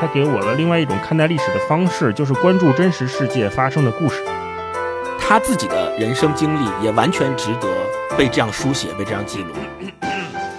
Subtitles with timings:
[0.00, 4.24] 它给我了另外一种看待历史的方式，就是关注真实世界发生的故事。
[5.18, 7.68] 他自己的人生经历也完全值得
[8.16, 9.52] 被这样书写，被这样记录。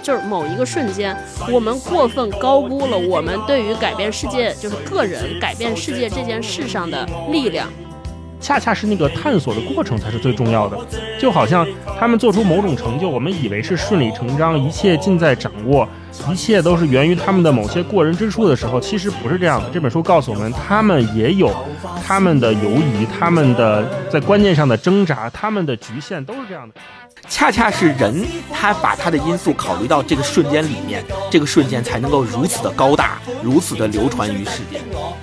[0.00, 1.16] 就是某一个瞬间，
[1.50, 7.68] 我们过分高估了我们对于改变世界，就是个人改变世界这件事上的力量。
[8.40, 10.78] 恰恰是那个探索的过程才是最重要的。
[11.20, 11.66] 就好像
[11.98, 15.88] 他们做出某种成就，我们以为是顺理成章，一切尽在掌握，
[16.30, 19.68] 一切都是源于他们的某些过人之处的时候，其实不是这样的。
[19.72, 21.52] 这本书告诉我们，他们也有
[22.06, 26.74] 他们的犹疑，他们的在观念上的挣扎，他们的局限都是这样的。
[27.28, 34.80] 恰恰是人，他把他的因素考虑到这个瞬间里面，这个瞬间才能够如此的高大，如此的流传于世界。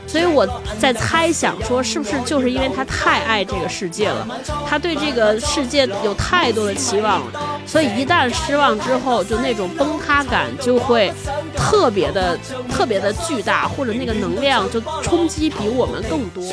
[0.07, 0.47] 所以我
[0.79, 4.25] 在猜想说，是不是就是因为他太爱这个世界了，
[4.65, 11.13] 他对这个世界有太多的期望了，所以一旦失望之后，就那种崩塌感就会
[11.55, 12.37] 特别的、
[12.69, 16.43] 特别的巨大，或者那个能量就冲击比我们更多。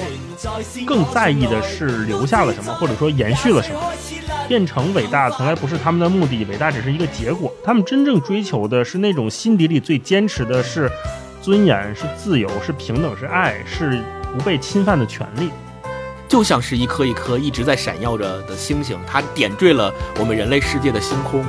[0.87, 3.81] 更在意的是留下了什么，或者说延续了什么。
[4.49, 7.53] 变成伟大从来不是他们的目的，伟大只是一个结果。
[7.65, 10.91] 他们真正追求的是那种心底里最坚持的是
[11.43, 14.01] 尊严、是自由、是平等、是爱、是
[14.33, 15.51] 不被侵犯的权利。
[16.29, 21.45] 就像是一颗一颗一直在闪耀着的星星，它点缀了我们人类世界的星空。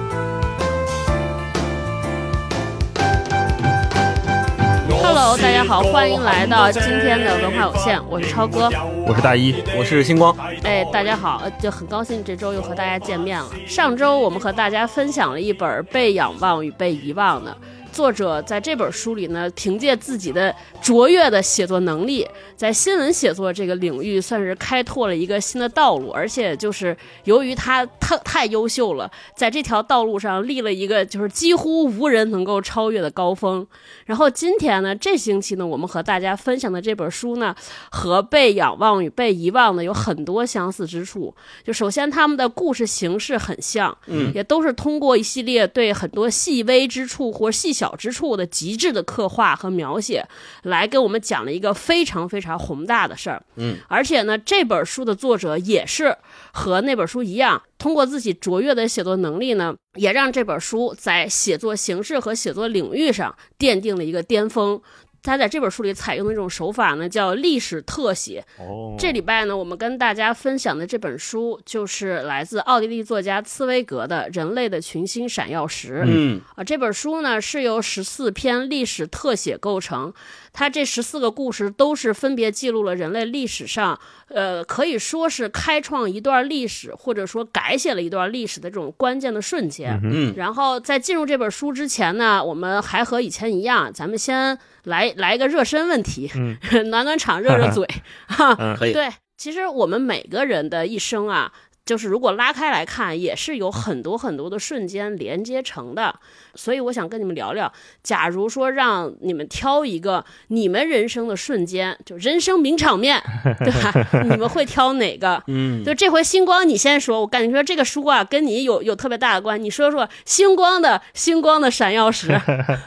[5.19, 8.69] Hello，大家好，欢迎来到今天的文化有限，我是超哥，
[9.07, 10.31] 我是大一，我是星光。
[10.61, 13.49] 哎，大家好，就很高兴这周又和大家见面了。
[13.65, 17.57] 上周我们和大家分享了一本《被仰望与被遗忘》的。
[17.97, 26.11] 作者在这本书里呢，凭借自己的卓越的写作能力，在新闻写作这个领域算是开拓了一个新的道路。
[26.11, 33.65] 而且就是由于他太太优秀了，在这条道路上立了一个就是几乎无人能够超越的高峰。
[34.05, 37.55] 然后今天呢，这星期呢，我们和大家分享的这本书呢，
[37.89, 41.33] 和《被仰望与被遗忘》呢有很多相似之处。
[41.63, 47.86] 就首先他们的故事形式很像，嗯，也都是通过一系列对很多细微之处或细小。
[47.87, 50.27] 小之处的极致的刻画和描写，
[50.63, 53.41] 来给我们讲了一个非常非常宏大的事儿。
[53.55, 56.17] 嗯，而且呢，这本书的作者也是
[56.51, 64.81] 和那本书一样，通过自己卓越的写作能力呢，也让这本书在写作形式和写作领域上奠定了一个巅峰。
[65.27, 68.43] 他在这本书里采用的一种手法呢，叫历史特写。
[68.57, 75.95] 哦，这礼拜呢，我们跟大家分享的这本书就是来自奥地利作家茨威格的《人类的群星闪耀时》。
[76.05, 80.13] 嗯啊，这本书呢是由十四篇历史特写构成。
[80.57, 89.99] 它这十四个故事都是分别记录了人类历史上，呃，可以说是开创一段历史，或者说改写了一段历史的这种关键的瞬间。
[90.03, 96.31] 嗯，然后在进入这本书之前呢，我们还和以前一样，咱们先来来一个热身问题，
[96.89, 97.87] 暖暖场，热热嘴，
[98.25, 98.93] 哈，可以。
[98.93, 99.07] 对，
[99.37, 101.53] 其实我们每个人的一生啊。
[101.87, 106.13] 就是如果拉开来看，也是有很多很多的瞬间连接成的，
[106.53, 107.71] 所以我想跟你们聊聊，
[108.03, 113.19] 假如说让你们挑一个你们人生的瞬间，就人生名场面，
[113.59, 113.91] 对吧？
[114.29, 115.41] 你们会挑哪个？
[115.47, 122.37] 嗯，就这回星光你先说，我感觉说这个书啊跟你有有特别大的关，你说说星光的星光的闪耀时，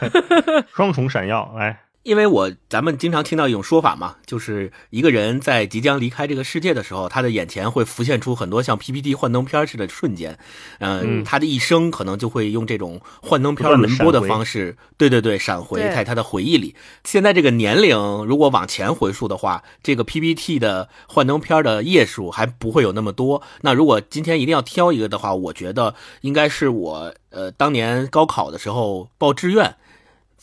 [0.77, 1.81] 双重闪耀，哎。
[2.03, 10.39] 因为我咱们经常听到一种说法嘛，就是一个人在即将离开这个世界的时候，他的眼前会浮现出很多像 PPT 幻灯片似的瞬间，
[10.79, 16.75] 嗯，他的一生可能就会用这种幻灯片轮播的方式，对对对，闪回在他的回忆里。
[17.05, 23.43] 现在这个年龄如果往前回溯的话，这个 PPT 的幻灯片的页数还不会有那么多。
[23.61, 29.77] 那如果今天一定要挑一个的话，我觉得应该是我呃当年高考的时候报志愿。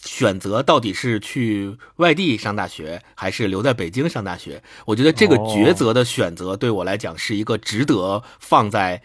[0.08, 4.64] 选择到底是去外地上大学，还是留在北京上大学？
[4.86, 9.02] 我觉得这个抉择的选择对我来讲是一个值得放在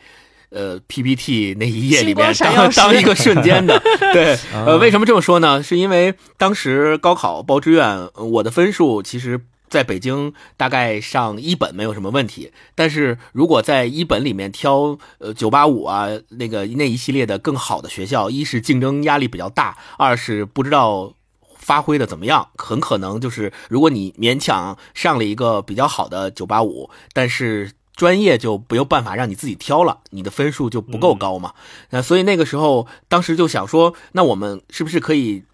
[0.51, 3.83] 呃 PPT 那一页里面当当一个瞬间的。
[4.15, 5.63] 对，呃，为什么这么说呢？
[5.63, 9.41] 是因为当时高考报志愿，我的分数其实。
[9.73, 21.15] 在北京大概上一本没有什么问题，但是如果在一本里面挑呃九八五啊那个那一系列的更好的学校，一是竞争压力比较大，二是不知道
[21.57, 31.55] 发挥的怎么样，很可能就是如果你勉强上了一个比较好的九八五，但是专业就没有办法让你自己挑了，你的分数就不够高嘛。
[31.89, 35.45] 那所以那个时候当时就想说，那我们是不是可以？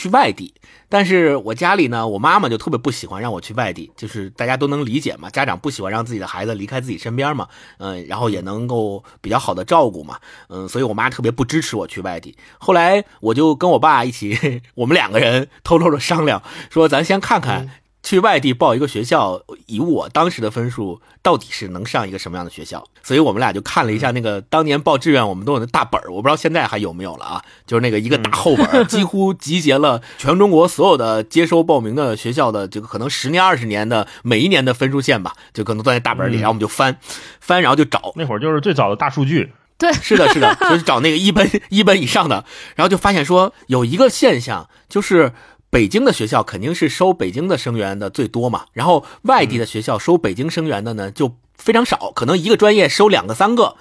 [0.00, 0.54] 去外地。
[0.88, 7.46] 但是我家里呢，我妈妈就特别不喜欢让我去外地，就是大家都能理解嘛，家长不喜欢让自己的孩子离开自己身边嘛，
[7.78, 10.18] 嗯，然后也能够比较好的照顾嘛，
[10.48, 12.36] 嗯，所以我妈特别不支持我去外地。
[12.58, 17.70] 后来我就跟我爸一起， 我们两个人 偷偷的商量，说咱先看看。
[18.10, 22.84] 去外地报一个学校，以我当时的分数，到底是能上一个什么样的学校？
[23.04, 27.40] 所以我们俩就看了一下那个当年报志愿，我们都有那大本儿我不知道现在还有没有了啊？
[27.68, 36.98] 就是那个一个大厚本， 几乎集结了全中国所有的接收报名的学校的这个可能十年二十年的每一年的分数线吧，就可能都在大本里，然后我们就翻
[37.40, 38.12] 翻，然后就找。
[38.16, 45.32] 那会儿就是最早的大数据，对，是的，是的，就是找那个一本 一本以上的，然后就发现说有一个现象就是。
[45.70, 53.76] 北京的学校肯定是收北京的生源的最多嘛，然后外地的学校收北京生源的呢就非常少，可能一个专业收两个三个，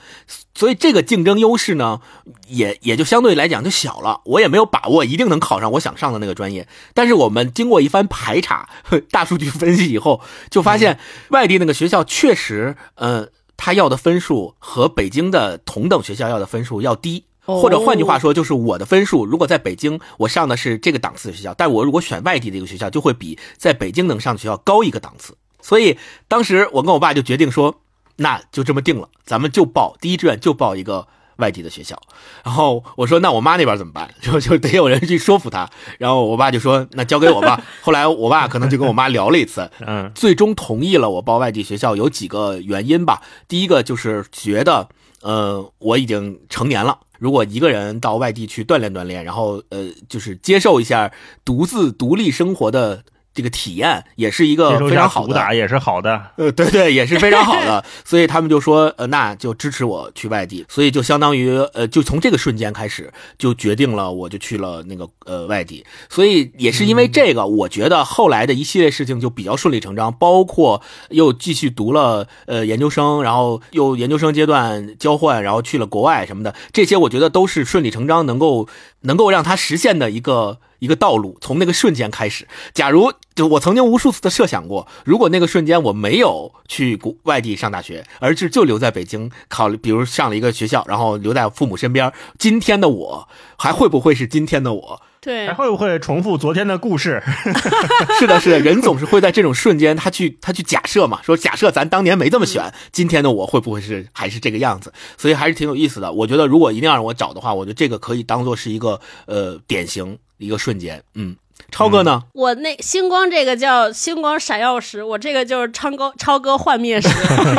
[0.54, 2.02] 所以这个竞争优势呢
[2.48, 4.22] 也也就相对来讲就小了。
[4.26, 8.70] 我也没有把握一定能考上我想上的那个专业，但是我们经过一番排查、
[9.10, 10.22] 大数据分析以后，
[10.52, 11.00] 就发现
[11.30, 17.24] 外地那个学校确实，呃，他要的分数和北京的同等学校要的分数要低。
[17.62, 25.36] 或者换句话说，就是我的分数如果在北京，我上的是这个档次的学校，但我如果选外地的一个学校，就会比在北京能上的学校高一个档次。
[25.62, 25.98] 所以
[26.28, 27.76] 当时我跟我爸就决定说，
[28.16, 32.02] 那就这么定了，咱们就报第一志愿就报一个外地的学校。
[32.44, 34.10] 然后我说，那我妈那边怎么办？
[34.22, 35.70] 就就得有人去说服她。
[35.98, 37.62] 然后我爸就说，那交给我吧。
[37.82, 41.96] 后来我爸可能就跟我妈聊了一次， 嗯，最终同意了我报外地学校。
[41.96, 44.88] 有几个原因吧，第一个就是觉得，
[45.22, 47.00] 呃，我已经成年了。
[47.20, 51.12] 如果一个人到外地去锻炼锻炼，然后呃，就是接受一下
[51.46, 53.04] 独自独立生活的。
[53.40, 70.82] 这个体验也是一个非常好的，也是好的，呃，对对，也是非常好的，所以他们就说，呃，那就支持我去外地，所以就相当于，呃，就从这个瞬间开始，就决定了我就去了那个呃外地，所以也是因为这个，我觉得后来的一系列事情就比较顺理成章，包括
[71.12, 78.68] 又继续读了呃研究生，然后又研究生阶段交换，然后去了国外什么的，这些我觉得都是顺理成章，能够
[79.04, 80.58] 能够让他实现的一个。
[80.80, 82.48] 一个道路从那个瞬间开始。
[82.74, 95.02] 假如就我曾经无数次的设想过，如果那个瞬间我没有去国外地上大学，而是就留在北京考，比如上了一个学校，然后留在父母身边，今天的我还会不会是今天的我？
[95.22, 97.22] 对，还会不会重复昨天的故事？
[98.20, 104.94] 是的，是的，人总是会在这种瞬间，他去他去假设嘛，说假设咱当年没这么选，今天的我会不会是还是这个样子？
[105.18, 106.14] 所以还是挺有意思的。
[106.14, 110.18] 我觉得如果一定要让我找的话，我觉得这个可以当做是一个呃典型。
[110.40, 111.36] 一个瞬间，嗯，
[111.70, 112.24] 超哥呢？
[112.34, 117.10] 我那星光这个叫星光闪耀时，我这个就是超哥超哥幻灭时。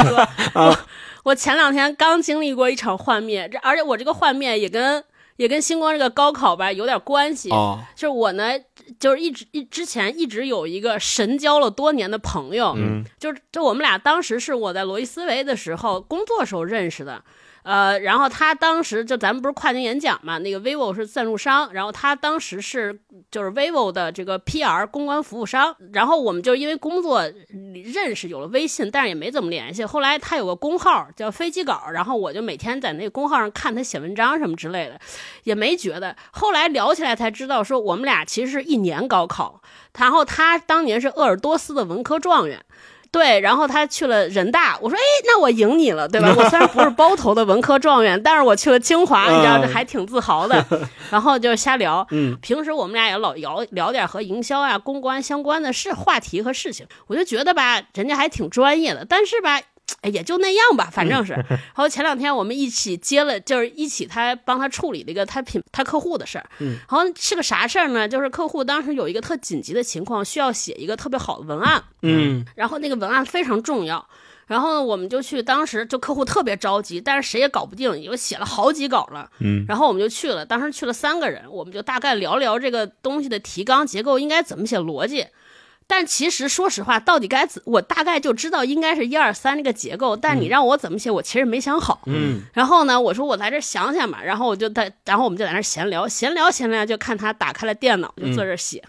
[0.55, 0.79] 我
[1.23, 5.05] 我前两天刚经历过一场幻灭，这而且我这个幻灭也跟
[5.37, 7.51] 也跟星光这个高考吧有点关系。
[7.51, 8.53] 哦，就是我呢，
[8.99, 17.23] 就是一直一之前一直有一个神交了多年的朋友，嗯，就是就我们俩当时是我在罗伊斯维的时候工作时候认识的。
[17.63, 22.99] 呃，然后他当时就咱们不是跨年演讲嘛，那个 vivo 是赞助商，然后他当时是
[23.31, 27.23] 就是 vivo 的这个 PR 公关服务商，然后我们就因为工作
[27.93, 29.85] 认识，有了微信，但是也没怎么联系。
[29.85, 34.99] 后来他有个公号叫飞机稿，然后我就每天在那个公号上看他写文章什么之类的，
[35.45, 36.17] 也没觉得。
[36.31, 39.61] 后来聊起来才知道，说我们俩其实是一年高考，
[39.99, 42.65] 然后他当年是鄂尔多斯的文科状元。
[43.13, 46.33] 对，然后他去了人大，我说，哎，那我赢你了，对吧？
[46.37, 50.65] 我虽然不是包头的文科状元，但是我去了清华，你知道，这还挺自豪的。
[51.11, 59.61] 然后就瞎聊，嗯，平时我们俩也老聊聊点和营销啊、公关相关的事话题和事情，我就觉得吧，人家还挺专业的，但是吧。
[60.03, 61.33] 哎，也就那样吧，反正是。
[61.33, 66.47] 然后前两天我们一起接了，就是一起他帮他处理了一个他品他客户的事儿。
[66.59, 66.77] 嗯。
[66.89, 68.09] 然后是个啥事儿呢？
[68.09, 71.83] 就是客户当时有一个特紧急的情况，需要写一个特别好的文案。
[72.03, 72.45] 嗯。
[72.55, 74.07] 然后那个文案非常重要，
[74.47, 79.31] 然后呢，我们就去，当时就客户特别着急，但是谁也搞不定，因为写了好几稿了。
[79.41, 79.65] 嗯。
[79.69, 85.27] 然后我们就去了，当时去了三个人，我们就大概聊聊这个东西的提纲结构应该怎么写逻辑。
[85.91, 90.17] 但其实，说实话，到底该怎，我大概就知道应该是一二三这个结构。
[90.17, 92.03] 但你让我怎么写，我其实没想好。
[92.07, 92.43] 嗯。
[92.53, 94.23] 然后呢，我说我来这想想嘛。
[94.23, 98.85] 然后我就在，然后我们就在那闲聊，闲聊闲聊，就看他打开了电脑，就坐这写。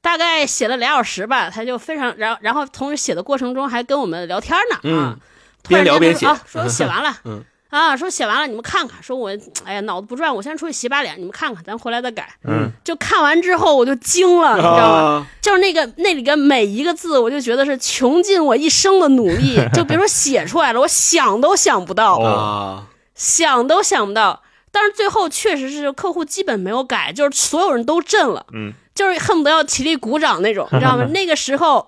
[0.00, 5.18] 大概写了俩小时吧，他就非常，然后然后同时写的过程中还跟我们聊天呢啊。
[5.66, 6.26] 边聊边写。
[6.46, 7.16] 说写完了。
[7.26, 7.44] 嗯。
[7.70, 9.00] 啊，说写完了，你们看看。
[9.02, 9.30] 说我，
[9.64, 12.28] 哎呀，脑子不转，我先出去洗把脸，你们看看，咱回来再改。
[12.44, 15.26] 嗯，就看完之后我就惊了，你知道吗？
[15.40, 24.42] 就是那个那里边每一个字，我就觉得是穷尽我一生的努力， 就别说写出来了，我想都想不到啊，想都想不到。
[24.72, 31.04] 但是最后确实是客户基本没有改，就是所有人都震了，嗯，就是恨不得要起立鼓掌那种，你知道吗？
[31.14, 31.86] 那个时候。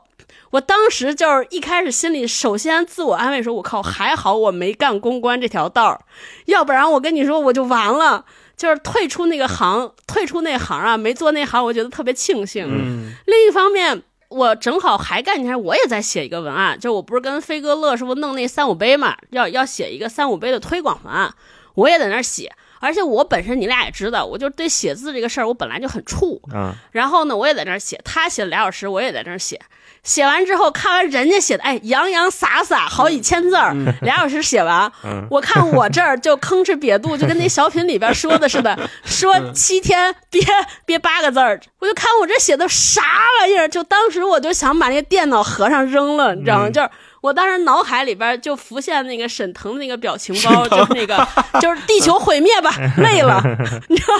[0.52, 6.00] 我当时就是一开始心里首先自我安慰说：“我靠，还好我没干公关这条道儿，
[6.46, 8.24] 要不然我跟你说我就完了。
[8.54, 12.64] 就是退出那个行，退出那行啊，没做那行，我觉得特别庆幸。
[12.68, 21.34] 嗯另一方面，我正好还干一天，我也在写一个文案，就我不是跟飞哥乐师傅弄那三五杯嘛，要要写一个三五杯的推广文案，
[21.74, 22.52] 我也在那儿写。
[22.82, 26.40] 而且我本身你俩也知道，我就对写字这个事儿我本来就很怵。
[26.52, 29.60] 嗯，然后呢，我也在那儿写，他写了俩小时，我也在那儿写。
[30.02, 33.72] 写完之后，看完人家写的，哎，洋洋洒洒好几千字儿，
[34.02, 34.90] 俩小时写完。
[35.04, 40.42] 嗯我看我这儿就吭哧瘪肚，就跟那小品里边说的似的， 说七天憋
[40.84, 41.60] 憋八个字儿。
[41.78, 43.00] 我就看我这写的啥
[43.40, 46.68] 玩意儿，就当时我就想把那个电脑合上扔了，你知道吗？
[46.68, 46.90] 就是。
[47.22, 51.26] 我当时脑海里边就浮现那个沈腾的那个表情包，就是那个，
[51.62, 53.40] 就是地球毁灭吧， 累了，
[53.88, 54.14] 你知道？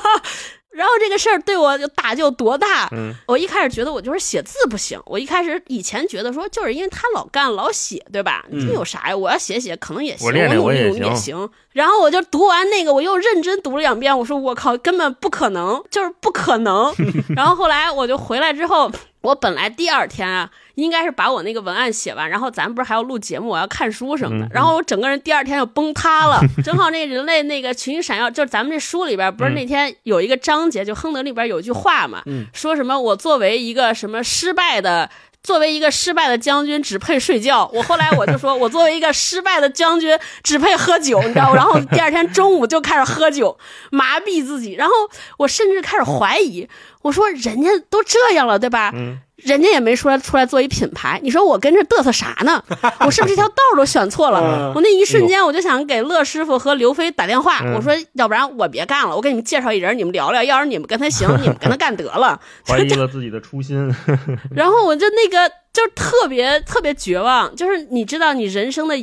[0.73, 2.88] 然后这个事儿对我就打击有多大？
[2.92, 8.42] 嗯我一开始觉得我就是写字不行，我一开始以前觉得说就是因为他老干老写，对吧？
[8.50, 9.14] 嗯这有啥呀？
[9.16, 11.50] 我要写写可能也行，我努力也努力也行行。
[11.73, 16.90] 然后我就读完那个，我又认真读了两遍，我说我靠，根本不可能，就是不可能。
[17.37, 18.90] 然后后来我就回来之后，
[19.21, 26.41] 我本来第二天啊，应该是把我那个文案写完，然后咱不是还要录节目，我要看书什么的，嗯然后我整个人第二天就崩塌了。
[26.64, 35.11] 正好那人类那个群星闪耀，就是咱们这书里边不是那天有一个章节，就亨德里边有一句话嘛，嗯说什么我作为一个什么失败的。
[35.43, 37.69] 作为一个失败的将军，只配睡觉。
[37.75, 41.55] 我后来我就说，我作为一个失败的将军，只配喝酒，你知道吗？
[41.57, 43.59] 然后第二天中午就开始喝酒，
[43.91, 44.75] 麻痹自己。
[44.75, 44.95] 然后
[45.38, 46.69] 我甚至开始怀疑，
[47.02, 48.93] 我说人家都这样了，对吧？
[48.95, 52.62] 嗯人家也没说出来做一品牌，你说我跟这嘚瑟啥呢？
[53.04, 54.40] 我是不是这条道都选错了？
[54.40, 62.40] 嗯我那一瞬间我就想给乐师傅和刘飞打电话，嗯我说要不然我别干了，我给你们介绍一人，你们聊聊，要是你们跟他行， 你们跟他干得了。
[62.66, 63.94] 怀疑了自己的初心。
[64.54, 68.96] 然后我就那个就是特别特别绝望，就是你知道你人生的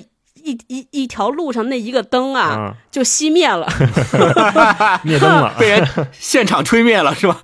[0.43, 3.67] 一一一条路上那一个灯啊，啊，就熄灭了
[5.03, 5.53] 灭灯了。
[5.59, 7.41] 被人现场吹灭了是吧？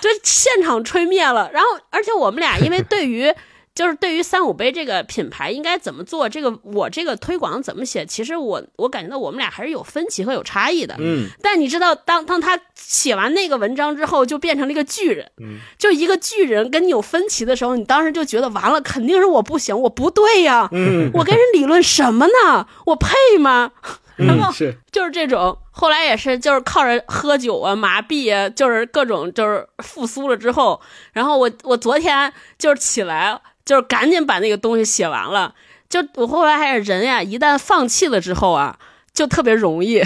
[0.00, 1.50] 就现场吹灭了。
[1.52, 3.32] 然后而且我们俩因为对于。
[3.80, 10.94] 就是对于三五杯这个品牌应该怎么做，这个我这个推广怎么写，其实我我感觉到我们俩还是有分歧和有差异的。
[10.98, 22.66] 嗯但你知道，当当他写完那个文章之后，就变成了一个巨人，嗯就一个巨人跟你有分歧的时候，你当时就觉得完了，肯定是我不行，我不对呀，嗯我跟人理论什么呢？
[22.84, 23.72] 我配吗？
[24.26, 30.80] 然后嗯是就是这种，后来也是就是靠着喝酒啊、麻痹啊，就是各种就是复苏了之后，
[31.12, 35.54] 然后我我昨天就是起来就是赶紧把那个东西写完了，
[35.88, 38.78] 就我后来还是人呀，一旦放弃了之后啊，
[39.12, 40.02] 就特别容易。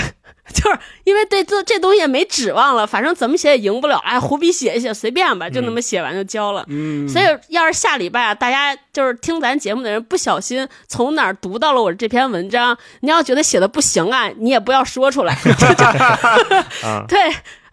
[0.53, 6.65] 就是因为对这这东西也没指望了，反正怎么写也赢不了，哎，胡笔写一写，随便吧，就那么写完就交了。
[6.69, 15.35] 嗯，所以要是下礼拜啊，大家就是听咱节目的人不小心从哪儿读到了我这篇文章，你要觉得写的不行啊，你也不要说出来。
[16.85, 17.19] 啊 对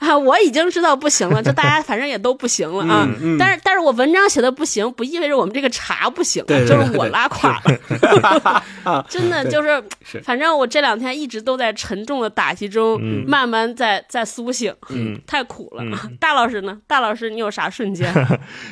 [0.08, 3.05] 啊，我已经知道不行了，就大家反正也都不行了啊。
[3.08, 8.62] 嗯嗯但是但是我文章写的不行，不意味着我们这个茶不行啊，对对就是我拉垮了。
[8.84, 15.84] 啊，真的就是是，反正我这两天一直都在沉重的打击中，嗯慢慢在在苏醒，嗯，太苦了。
[15.84, 16.79] 嗯大老师呢？
[16.88, 18.12] 大老师，你有啥瞬间？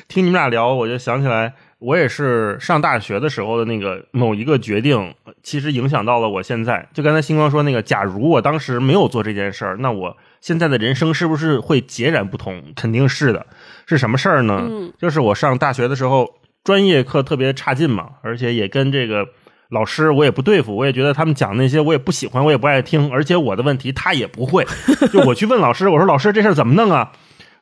[0.08, 6.88] 听你们俩聊，我就想起来，我也是上大学的时候的那个某一个决定，其实影响到了我现在。
[6.94, 12.64] 就刚才星光说那个，假如我当时没有做这件事儿，那我现在的人生是不是会截然不同？
[12.76, 13.46] 肯定是的。
[13.86, 14.66] 是什么事儿呢？
[14.70, 16.28] 嗯就是我上大学的时候，
[16.64, 19.28] 专业课特别差劲嘛，而且也跟这个
[19.70, 24.66] 老师我也不对付，我也觉得他们讲那些我也不喜欢，我也不爱听，而且我的问题他也不会。
[25.12, 27.12] 就我去问老师，我说老师这事儿怎么弄啊？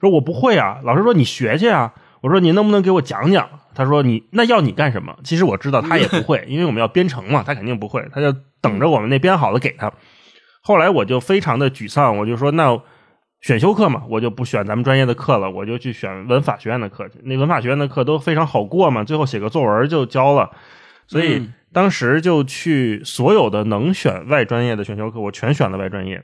[0.01, 0.79] 说我不会啊。
[0.83, 1.93] 老师说你学去啊。
[2.19, 3.47] 我说你能不能给我讲讲？
[3.75, 5.15] 他说你那要你干什么？
[5.23, 9.93] 其实我知道他也不会， 因为我们要编程嘛，他肯定不会，他就等着我们那编好了给他。
[10.67, 12.77] 后来我就非常的沮丧，我就说那
[13.39, 17.19] 选修课嘛，我就不选咱们专业的课了，我就去选文法学院的课去。
[17.23, 20.51] 那文法学院的课都非常好过嘛，最后写个作文就交了。
[21.07, 26.21] 所以嗯当时就去所有的能选外专业的选修课，我全选了外专业。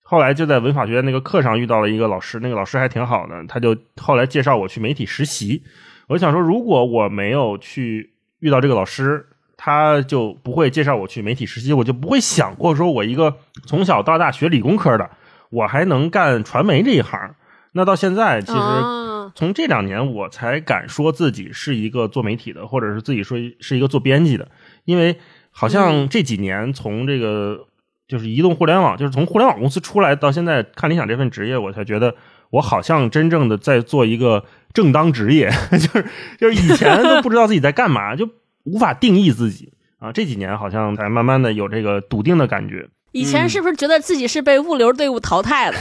[0.00, 5.62] 后来就在文法学院那个课上遇到了一个老师，那个老师还挺好的，他就后来介绍我去媒体实习。
[6.08, 9.26] 我就想说，如果我没有去遇到这个老师，
[9.64, 15.08] 他就不会介绍我去媒体实习，我就不会想过说我一个从小到大学理工科的，
[15.50, 17.36] 我还能干传媒这一行。
[17.70, 24.48] 那到现在，其实啊从这两年我才敢说自己是一个做媒体的，或者是自己说是一个做编辑的，
[24.84, 25.16] 因为
[25.52, 27.68] 好像这几年从这个
[28.08, 32.16] 就是移动互联网，就是从互联网公司出来到现在看理想这份职业，我才觉得
[32.50, 36.04] 我好像真正的在做一个正当职业， 就是
[36.36, 38.28] 就是以前都不知道自己在干嘛，就
[38.64, 40.12] 无法定义自己啊。
[40.12, 42.88] 这几年好像才慢慢的有这个笃定的感觉。
[43.12, 45.76] 以前是不是觉得自己是被物流队伍淘汰了？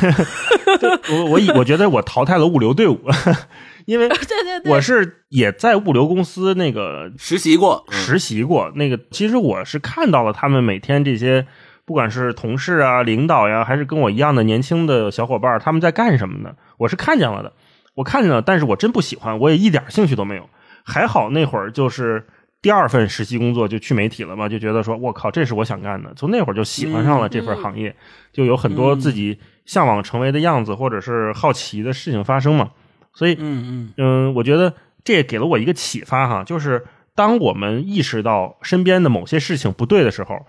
[1.16, 3.00] 我我以我觉得我淘汰了物流队伍，
[3.88, 9.00] 因为对对对，我是也在物流公司那个实习过，实习过那个。
[9.12, 11.48] 其实我是看到了他们每天这些，
[11.86, 16.54] 不管是同事啊、领导呀，还是跟我一样的年轻的小伙伴，他们在干什么呢？
[16.80, 17.54] 我是看见了的，
[17.96, 20.50] 我看见了，但是我真不喜欢，我也一点兴趣都没有。
[20.84, 22.28] 还好那会儿就是。
[22.62, 26.14] 第二份实习工作就去媒体了嘛，就觉得说，我靠，这是我想干的。
[26.16, 27.96] 从那会儿就喜欢上了这份行业，
[28.32, 32.70] 就有很多自己向往成为的样子，或者是好奇的事情发生嘛。
[33.14, 40.46] 所以，嗯嗯嗯，我觉得这也给了我一个启发哈，就是当我们意识到身边的某些事情不对的时候，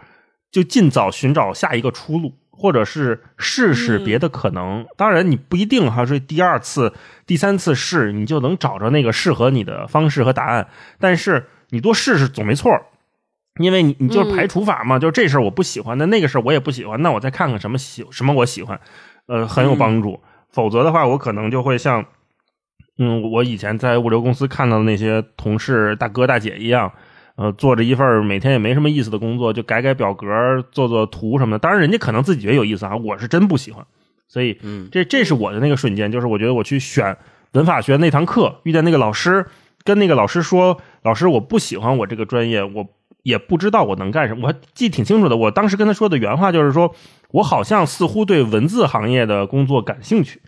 [0.51, 4.85] 就尽早寻找下一个出路，或者是试试别的可能。
[4.99, 6.93] 当然，你不一定哈，说第二次、
[7.27, 10.69] 第三次试，你就能找着那个适合你的方式和答案，
[11.01, 11.47] 但是。
[11.73, 12.71] 你多试试总没错，
[13.59, 18.79] 因为你你就是排除法嘛，就是这事儿我不喜欢，那那个事儿我也不喜欢，那我再看看什么喜什么我喜欢，
[19.27, 20.21] 呃，很有帮助。
[20.51, 22.05] 否则的话，我可能就会像，
[22.99, 26.93] 嗯，我以前在物流公司看到的那些同事大哥大姐一样，
[27.37, 30.27] 呃，做着一份每天也没什么意思的工作，就改改表格、
[30.71, 31.59] 做做图什么的。
[31.59, 33.87] 当然，人家可能自己觉得有意思啊，我是真不喜欢。
[34.29, 37.17] 所以，嗯，这这是我的那个瞬间，就是我觉得我去选
[37.53, 39.47] 文法学那堂课，遇见那个老师。
[39.85, 42.87] 跟那个老师说：“老师，我不喜欢我这个专业，我
[43.23, 44.47] 也不知道我能干什么。
[44.47, 45.37] 我还记挺清楚的。
[45.37, 46.95] 我当时跟他说的原话就是说，
[47.31, 50.41] 我好像似乎对文字行业的工作感兴趣。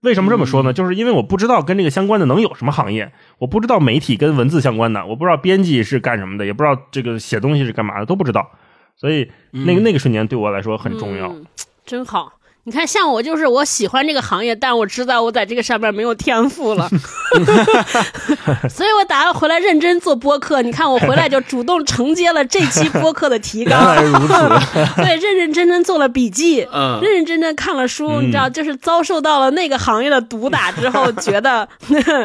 [0.00, 0.72] 为什么这么说呢？
[0.72, 3.12] 就是因为我不知道跟这个相关的能有什么行业。
[3.38, 8.50] 我不知道媒体跟文字相关的，我不知道编辑是干什么的，也不知道这个写东西是干嘛的，都不知道。
[8.96, 11.34] 所以那个那个瞬间对我来说很重要。
[11.86, 12.32] 真好。”
[12.64, 16.88] 你看，像我就是我喜欢这个行业，但我知道我在这个上面没有天赋了，
[18.70, 20.62] 所以我打算回来认真做播客。
[20.62, 23.96] 你看，我回来就主动承接了这期播客的提纲，
[24.96, 28.20] 对，认认真真做了笔记，嗯，认认真真看了书。
[28.20, 31.68] 你知道，就是遭受到了那个行业的毒打之后，觉得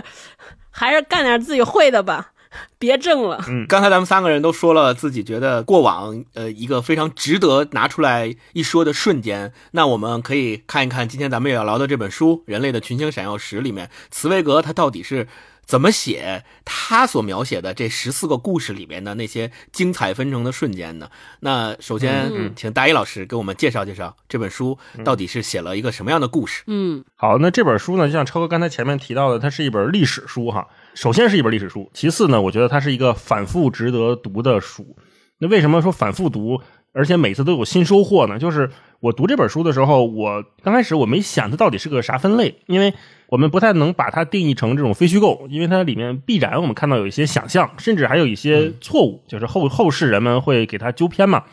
[0.70, 2.28] 还是干点自己会的吧。
[2.80, 3.44] 别挣了。
[3.48, 9.54] 嗯，刚才咱们三个人都说了自己觉得过往呃一个非常值得拿出来一说的瞬间。
[9.72, 15.28] 那我们可以看一看今天咱们也要聊的这本书《人类的群星闪耀时》里面，茨威格他到底是
[15.66, 21.10] 怎么写他所描写的这十四个故事里面的那些精彩纷呈的瞬间呢？
[21.42, 26.64] 那首先，请大一老师给我们介绍介绍这本书到底是写了一个什么样的故事？
[26.68, 30.70] 嗯，好，那这本书呢，就像超哥刚才前面提到的，它是一本历史书哈。
[30.98, 34.96] 首先是一本历史书，其次呢，我觉得它是一个反复值得读的书。
[35.38, 36.60] 那为什么说反复读，
[36.92, 38.40] 而且每次都有新收获呢？
[38.40, 42.96] 就是我读这本书的时候，我刚开始我没想它到底是个啥分类，因为
[43.28, 51.44] 我们不太能把它定义成这种非虚构，因为它里面必然我们看到有一些想象，甚至还有一些错误，就是后后世人们会给它纠偏嘛。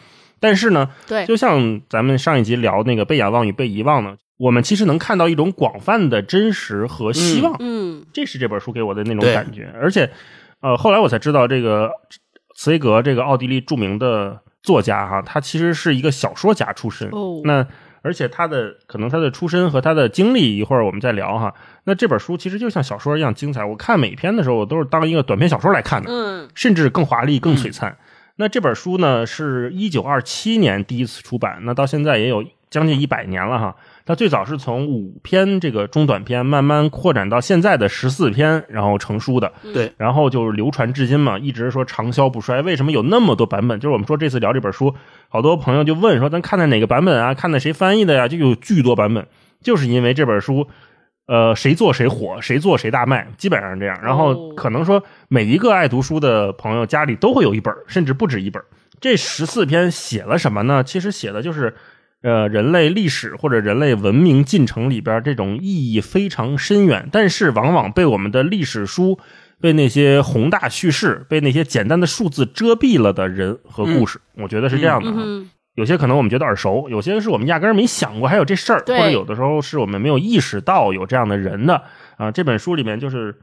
[0.40, 4.16] 但是呢，对，就像咱们上一集聊那个被仰望与被遗忘呢。
[4.37, 9.73] 我们其实能看到一种广泛的真实和希望，嗯，这是这本书给我的那种感觉。
[9.81, 10.11] 而且，
[10.61, 11.90] 呃，后来我才知道，这个
[12.57, 17.09] 茨威格这个奥地利著名的作家哈，他其实是一个小说家出身。
[17.11, 17.66] 哦，那
[18.03, 21.55] 而且他的可能他的出身和他的经历，一会儿我们再聊哈。
[21.85, 23.64] 那这本书其实就像小说一样精彩。
[23.64, 27.97] 我看每篇的时候，我都是当一个短篇小说来看的，嗯，甚至更华丽、更璀璨。
[28.37, 33.77] 那这本书呢，是一九二七年第一次出版，那到现在也有将近一百年了哈。
[34.06, 39.50] 它最早是从五篇这个中短篇慢慢扩展到现在的十四篇，然后成书的。
[39.72, 42.60] 对，然后就是流传至今嘛，一直说长销不衰。
[42.60, 43.80] 为什么有那么多版本？
[43.80, 44.94] 就是我们说这次聊这本书，
[45.30, 47.32] 好多朋友就问说，咱看的哪个版本啊？
[47.32, 48.28] 看的谁翻译的呀？
[48.28, 49.26] 就有巨多版本，
[49.62, 50.66] 就是因为这本书，
[51.26, 53.98] 呃，谁做谁火，谁做谁大卖，基本上这样。
[54.02, 58.62] 然后可能说每一个爱读书的朋友家里都会有一本，甚至不止一本。
[59.00, 60.84] 这十四篇写了什么呢？
[60.84, 61.74] 其实写的就是。
[62.24, 69.18] 呃，人类历史或者人类文明进程里边这种意义非常深远，但是往往被我们的历史书、
[69.60, 75.46] 被那些宏大叙事、被那些简单的数字遮蔽了的人和故事，我觉得是这样的。
[75.74, 81.82] 有些可能我们觉得耳熟，有些是我们压根儿没想过还有这事儿，或者有的时候是我们没有意识到有这样的人的
[82.16, 82.30] 啊。
[82.30, 83.37] 这本书里面就是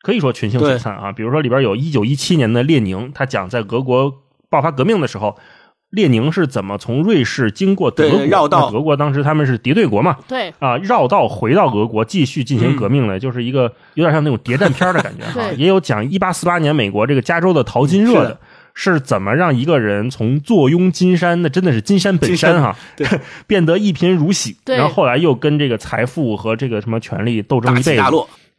[0.00, 4.10] 可以说群星璀璨啊，比如说里边有一九一七年的列宁，他讲在俄国
[4.48, 5.38] 爆发革命的时候。
[5.90, 8.70] 列宁是怎么从瑞士经过德国绕道？
[8.70, 10.16] 俄国当时他们是敌对国嘛？
[10.28, 15.50] 对啊，绕道回到俄国继续进行革命的，就是一个有点像那种谍战片的感觉 哈。
[15.56, 18.38] 也有讲一八四八年美国这个加州的淘金热的，
[18.74, 22.76] 是怎么让一个人从坐拥金山，那真的是金山本山哈，
[23.46, 28.02] 变得一贫如洗，然后后来又跟这个财富和这个什么权力斗争一辈子，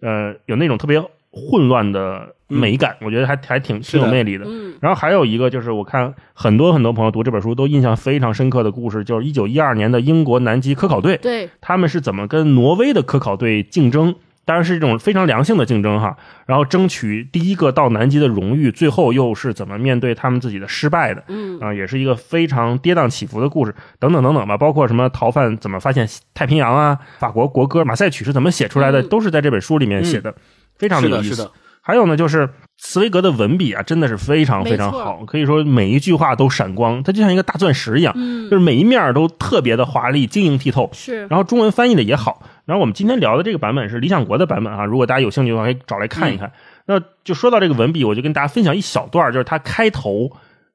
[0.02, 4.46] 呃，有那种特别混乱的美感，我觉得还还挺挺有魅力的。
[4.80, 14.16] 然后还有一个就是，我看很多很多朋友读这本书都印象非常深刻的故事，就是一九一二年的英国南极科考队，对，他们是怎么跟挪威的科考队竞争。
[14.46, 21.22] 当然是一种非常良性的竞争哈，然后争取第一个到南极的荣誉，最后又是怎么面对他们自己的失败的？
[21.28, 24.56] 嗯啊，也是一个非常跌宕起伏的故事，等等等等吧。
[24.56, 30.34] 包括什么逃犯怎么发现太平洋啊，法国国歌马赛曲是怎么写出来的，都是在这本书里面写的，
[30.78, 31.52] 非常的有意思。
[31.88, 38.14] 还有呢，就是茨威格的文笔啊，真的是非常非常好，可以说每一句话都闪光，它就像一个大钻石一样，
[38.50, 40.90] 就是每一面都特别的华丽、晶莹剔透。
[40.92, 42.44] 是，然后中文翻译的也好。
[42.66, 46.52] 然后我们今天聊的这个版本是理想国的版本啊，如果大家有兴趣的话，可以找来看一看。
[46.88, 50.30] 那就说到这个文笔，我就跟大家分享一小段，就是他开头，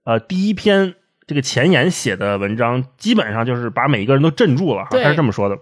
[0.04, 0.94] 呃，第一篇
[1.26, 4.86] 这个前言写的文章，基本上就是把每一个人都镇住了。
[4.90, 5.58] 他是这么说的：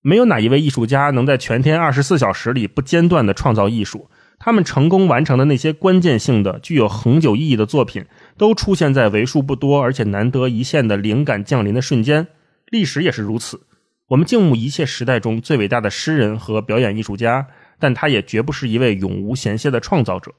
[0.00, 4.08] 没有哪一位艺术家能在全天二十四小时里不间断的创造艺术。
[4.38, 8.04] 他们成功完成的那些关键性的、具有恒久意义的作品，
[8.36, 12.28] 都出现在为数不多而且难得一现的灵感降临的瞬间。
[12.70, 13.62] 历史也是如此。
[14.08, 17.48] 我们敬慕一切时代中最伟大的诗人和表演艺术家，
[17.78, 20.32] 但他也绝不是一位永无闲歇的创造者。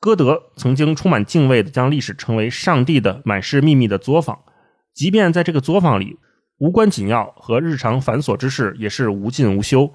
[0.00, 4.38] 歌德曾经充满敬畏地将历史称为上帝的满是秘密的作坊，
[4.94, 6.16] 即便在这个作坊里，
[6.58, 9.92] 无关紧要和日常繁琐之事也是无尽无休。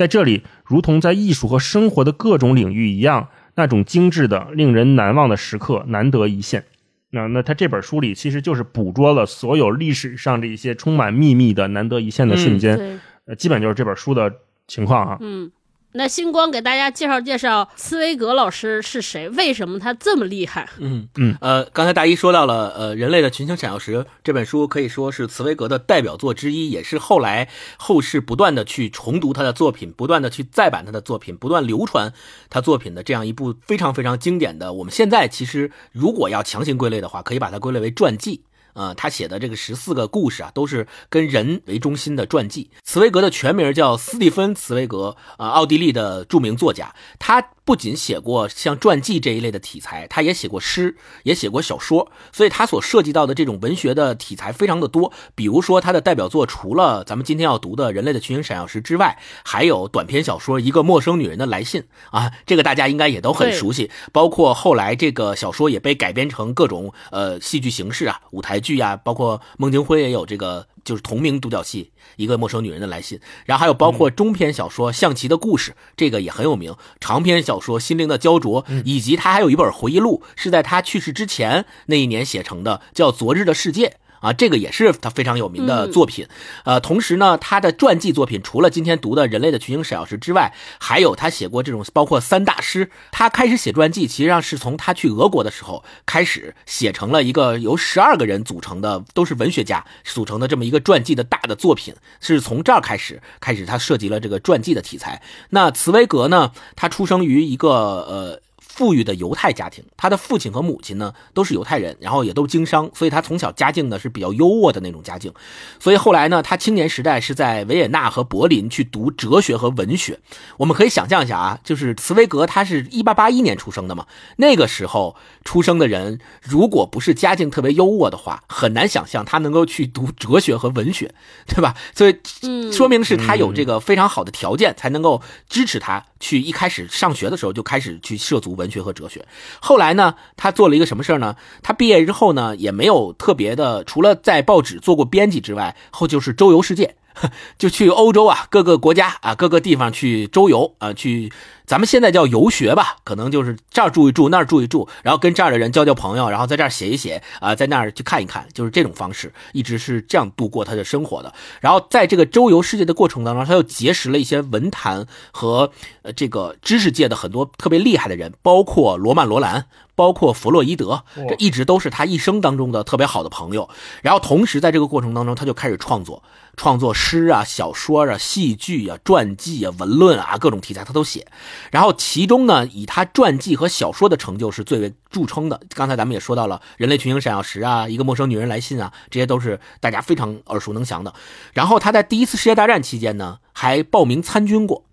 [0.00, 6.64] 在这里，如同在艺术和生活的各种领域一样，那种精致的、令人难忘的时刻难得一现。
[7.10, 14.32] 那那他这本书里其实就是捕捉了所有历史上这些充满秘密的难得一现的瞬间，呃，基本就是这本书的
[14.66, 15.18] 情况啊。
[15.20, 15.52] 嗯。
[15.92, 19.28] 那星光给大家介绍介绍茨威格老师是谁？
[19.30, 20.68] 为什么他这么厉害？
[20.78, 32.12] 嗯嗯呃，刚才大一说到了呃，人类的群星闪耀时这本书可以说是茨威格的代表作之一，也是后来后世不断的去重读他的作品，不断的去再版他的作品，不断流传
[32.48, 34.72] 他作品的这样一部非常非常经典的。
[34.72, 38.44] 我们现在其实如果要强行归类的话，可以把它归类为传记。
[38.74, 42.70] 呃，他写的这个十四个故事啊，都是跟人为中心的传记。
[42.84, 46.94] 茨威格的全名叫斯蒂芬·茨威格，啊，奥地利的著名作家。
[47.18, 52.10] 他不仅写过像传记这一类的题材，他也写过诗，也写过小说。
[52.32, 55.12] 所以，他所涉及到的这种文学的题材非常的多。
[55.34, 63.90] 比如说，他的代表作除了咱们今天要读的《人类的群星闪耀时》之外，还有短篇小说《一个陌生女人的来信》啊，这个大家应该也都很熟悉。
[64.12, 70.66] 包括后来这个小说也被改编成各种呃戏剧形式啊，舞台剧啊，包括孟京辉也有这个。
[70.84, 76.74] 就是同名独角戏《一个陌生女人的来信》，然后还有包括中篇小说《象棋的故事》，这个也很有名。
[76.98, 83.88] 长篇小说《心灵的焦灼》，以及他还有一本回忆录，是在他去世之前那一年写成的，叫《昨日的世界》。
[84.20, 86.26] 啊，这个也是他非常有名的作品，
[86.64, 92.90] 呃，同时呢，他的传记作品除了今天读的《人类的群星闪耀时》之外，还有他写过这种包括三大师。
[93.10, 105.22] 他开始写传记，实际上是从他去俄国的时候开始写成了一个由十二个人组成的，都是文学家组成的这么一个传记的大的作品，是从这儿开始开始他涉及了这个传记的题材。
[105.48, 108.40] 那茨威格呢，他出生于一个呃。
[108.80, 115.30] 富裕的犹太家庭，他的父亲和母亲呢都是犹太人，然后也都经商，所以他从小家境呢是比较优渥的那种家境。
[115.78, 120.18] 所以后来呢，他青年时代是在维也纳和柏林去读哲学和文学。
[120.56, 124.06] 我们可以想象一下啊，就是茨威格他是一八八一年出生的嘛，
[124.38, 125.14] 那个时候
[125.44, 131.14] 出生的人，如果不是家境特别优渥的话，很难想象他能够去读哲学和文学，
[131.46, 131.76] 对吧？
[131.94, 138.70] 所以，说明是他有这个非常好的条件，才能够支持他去一开始上学的时候就开始去涉足文。
[138.70, 139.26] 学和哲学，
[139.60, 141.34] 后来呢，他做了一个什么事儿呢？
[141.60, 146.94] 他毕业之后呢，也没有特别的，除了在报纸做过编辑之外，后就是周游世界，
[147.58, 151.32] 就去欧洲啊，各个国家啊，各个地方去周游啊，去。
[151.70, 161.32] 咱们现在叫游学吧，可能就是这儿住一住，那儿住一住，然后跟这儿的人交交朋友，然后在这儿写一写啊，在那儿去看一看，就是这种方式，一直是这样度过他的生活的。
[161.60, 165.70] 然后在这个周游世界的过程当中，他又结识了一些文坛和
[166.02, 173.68] 呃这个知识界的很多特别厉害的人，包括罗曼·罗兰，包括弗洛伊德，这一直都是他一生当中的特别好的朋友。
[174.02, 176.24] 然后同时在这个过程当中，他就开始创作，
[176.56, 181.24] 创作诗啊、小说啊、戏剧啊、传记啊、文论啊，各种题材他都写。
[181.70, 185.60] 然后其中呢，以他传记和小说的成就是最为著称的。
[185.74, 191.12] 刚才咱们也说到了《人类群星闪耀时》啊，《一个陌生女人来信》啊，这些都是大家非常耳熟能详的。
[191.52, 194.84] 然后他在第一次世界大战期间呢，还报名参军过。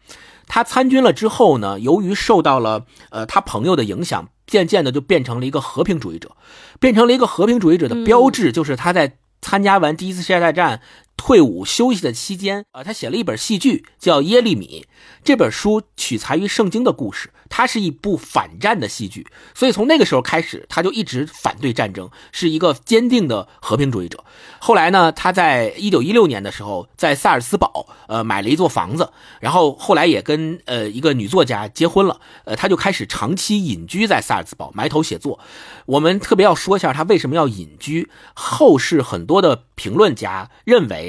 [0.47, 6.37] 他参军了之后呢，由于受到了呃他朋友的影响，渐渐的就变成了一个和平主义者，
[6.79, 10.81] 变成了一个和平主义者的标志，就是他在参加完第一次世界大战。
[11.17, 14.85] 退伍休息的期间，啊，他写了一本戏剧，叫《耶利米》。
[15.23, 19.27] 这本书取材于圣经的故事，它是一部反战的戏剧。
[19.53, 24.23] 所以从那个时候开始，他就一直反对战争，是一个坚定的和平主义者。
[24.59, 32.21] 后来呢，他在一九一六年的时候，在萨尔斯堡，呃，买了一座房子，然后后来也跟呃一个女作家结婚了。
[32.45, 35.39] 呃，他就开始长期隐居在萨尔斯堡，埋头写作。
[35.87, 38.09] 我们特别要说一下他为什么要隐居。
[38.33, 41.06] 后世很多的评论家认为。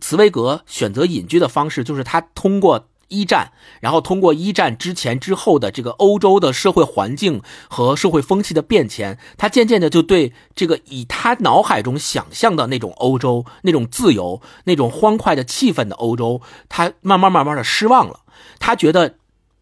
[0.00, 18.20] 茨威格选择隐居的方式，就是他通过一战，然后通过一战之前之后的这个欧洲的社会环境和社会风气的变迁，他渐渐的就对这个以他脑海中想象的那种欧洲、那种自由、那种欢快的气氛的欧洲，他慢慢慢慢的失望了。
[18.58, 19.16] 他觉得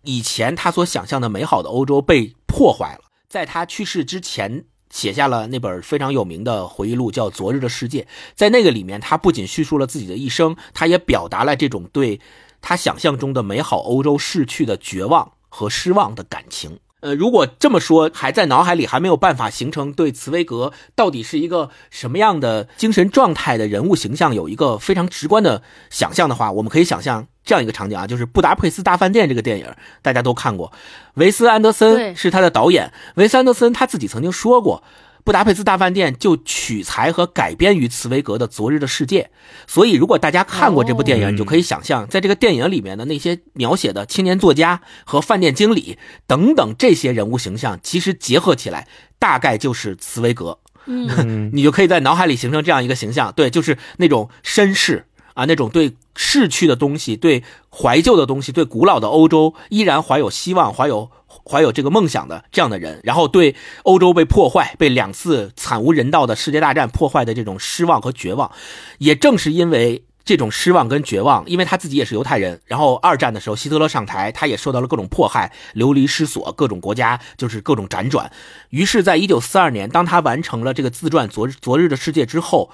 [0.05, 3.01] 以前他所想象的美好的欧洲被破坏了。
[3.29, 4.65] 在他去世之前。
[4.91, 8.03] 写下了那本非常有名的回忆录，叫《昨日的世界》。
[8.35, 12.21] 在那个里面，他不仅叙述了自己的一生，他也表达了这种对
[12.61, 16.79] 他想象中的美好欧洲逝去的绝望和失望的感情。
[17.01, 29.67] 呃，如果这么说，还在脑海里还没有办法形成对茨威格到底是一个什么样的精神状态的人物形象有一个非常直观的想象的话，我们可以想象这样一个场景啊，就是《布达佩斯大饭店》这个电影，
[30.03, 30.73] 大家都看过，
[31.15, 34.83] 维斯安德森是他的导演，维斯安德森他自己曾经说过。
[35.25, 39.23] 布达佩斯大饭店就取材和改编于茨威格的《昨日的世界》，
[39.67, 50.59] 所以如果大家看过这部电影，你就可以想象，在这个电影里面的那些描写的青年作家和饭店经理等等这些人物形象，其实结合起来，大概就是茨威格。
[50.87, 61.11] 嗯， 你就可以在脑海里形成这样一个形象，对，就是那种绅士啊，那种对逝去的东西、对怀旧的东西、对古老的欧洲依然怀有希望、怀有。
[61.51, 68.53] 怀有这个梦想的这样的人，然后对欧洲被破坏、被两次惨无人道的世界大战破坏的这种失望和绝望，
[68.99, 78.31] 也正是因为这种失望跟绝望，因为他自己也是犹太人，然后二战的时候希特勒上台，他也受到了各种迫害、流离失所，各种国家就是各种辗转。
[78.69, 82.71] 于是，在一九四二年，当他完成了这个自传《昨昨日的世界》之后，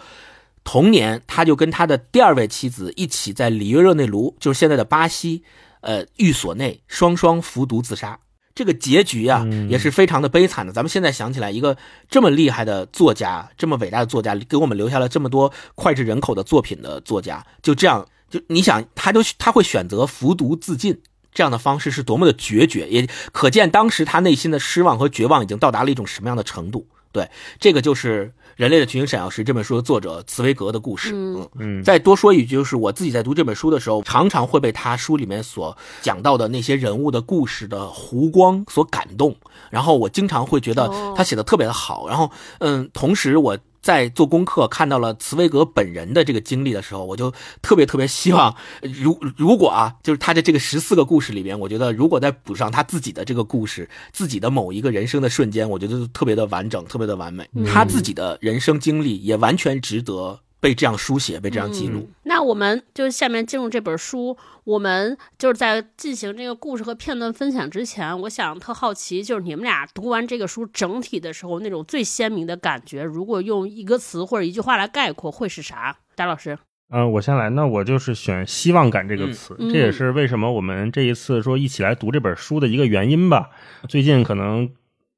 [0.64, 5.44] 同年他就跟他的第二位妻子一起在里约热内卢，就是现在的巴西，
[5.80, 8.18] 呃，寓所内双双服毒自杀。
[8.56, 10.72] 这个结局啊，也是非常的悲惨的。
[10.72, 11.76] 咱们现在想起来，一个
[12.08, 20.98] 这么厉害的作家，这么伟大的作家，给我们留下了这么多脍炙人口的作品的作家，就这样，就你想，他就他会选择服毒自尽
[21.34, 26.88] 这样的方式，是多么的决绝，也可见当时他内心的失望和绝望已经到达了一种什么样的程度。
[27.12, 31.12] 对，这个就是《人类的群星闪耀时》这本书的作者茨威格的故事。
[31.14, 31.82] 嗯嗯。
[31.82, 39.36] 再多说一句，就是我自己在读这本书的时候，常常会被他书里面所讲到的那些人物的故事的弧光所感动，
[39.70, 42.08] 然后我经常会觉得他写的特别的好。
[42.08, 43.56] 然后，嗯，同时我。
[43.86, 57.48] 在做功课看到了茨威格本人的这个经历的时候，我就特别特别希望， 如如果啊，就是他的这个十四个故事里边，我觉得如果再补上他自己的这个故事，自己的某一个人生的瞬间，我觉得特别的完整，特别的完美。
[57.64, 60.40] 他自己的人生经历也完全值得。
[60.60, 62.08] 被这样书写，被这样记录。
[62.24, 64.36] 那我们就下面进入这本书。
[64.64, 75.96] 我们就是在进行这个故事和片段分享之前，我想特好奇，就是你们俩读完这个书整体的时候，那种最鲜明的感觉，如果用一个词或者一句话来概括，会是啥？
[76.16, 76.58] 戴老师，
[76.90, 77.48] 嗯，我先来。
[77.50, 83.50] 那我就是选“希望感”这个词，这也是为什么我们这一次说一起来读这本书的一个原因吧。
[83.88, 84.68] 最近可能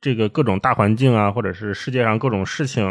[0.02, 2.84] 这个各种大环境啊，或者是世界上各种事情，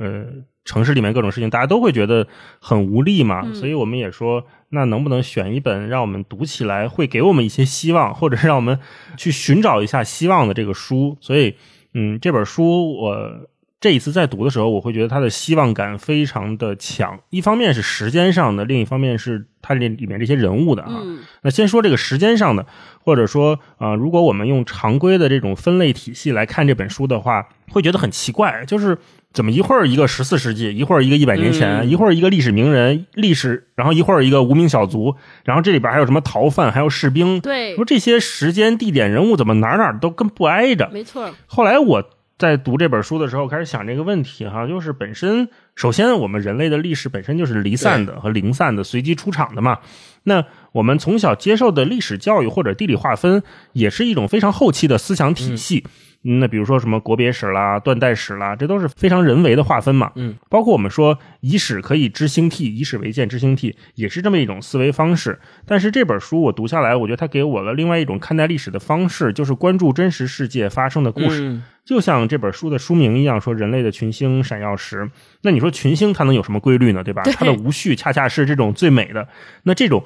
[0.00, 0.26] 呃。
[0.70, 2.28] 城市里面各种事情，大家都会觉得
[2.60, 8.78] 很无力嘛，所以我们也说，那能不能选一本让我们读起来会给我们一些希望，或者让我们
[9.16, 11.16] 去寻找一下希望的这个书？
[11.20, 11.56] 所以，
[11.92, 13.48] 嗯，这本书我
[13.80, 17.18] 这一次在读的时候，我会觉得它的希望感非常的强。
[17.30, 21.02] 一方面是时间上的，另一方面是它这里面这些人物的啊。
[21.42, 22.64] 那先说这个时间上的，
[23.02, 28.96] 或者说啊，如果我们用常规的这种分类体系来看这本书的话，会觉得很奇怪，就是。
[29.32, 35.14] 怎么一会儿一个十四世纪，一会儿一个一百年前，一会儿一个历史名人历史，然后一会儿一个无名小卒，
[35.44, 40.90] 然后这里边还有什么逃犯，还有士兵，对，说这些时间、地点、人物怎么哪哪都跟不挨着？
[40.92, 41.32] 没错。
[41.46, 42.02] 后来我
[42.38, 49.78] 在读这本书的时候，开始想这个问题哈，就是本身首先我们人类的历史本身就是离散的和零散的，随机出场的嘛。
[50.24, 53.42] 那我们从小接受的历史教育或者地理划分，
[53.74, 55.84] 也是一种非常后期的思想体系。
[56.22, 60.12] 那比如说什么国别史啦、断代史啦，这都是非常人为的划分嘛。
[60.16, 65.38] 嗯，包括我们说以史可以知兴替，以史为鉴知兴替，也是这么一种思维方式。
[65.64, 71.48] 但是这本书我读下来，我觉得它给我了另外一种看待历史的方式，就是关注真实世界发生的故事。
[71.48, 75.10] 嗯就像这本书的书名一样，说人类的群星闪耀时，
[75.42, 77.02] 那你说群星它能有什么规律呢？
[77.02, 77.22] 对吧？
[77.22, 79.26] 对它的无序恰恰是这种最美的。
[79.64, 80.04] 那这种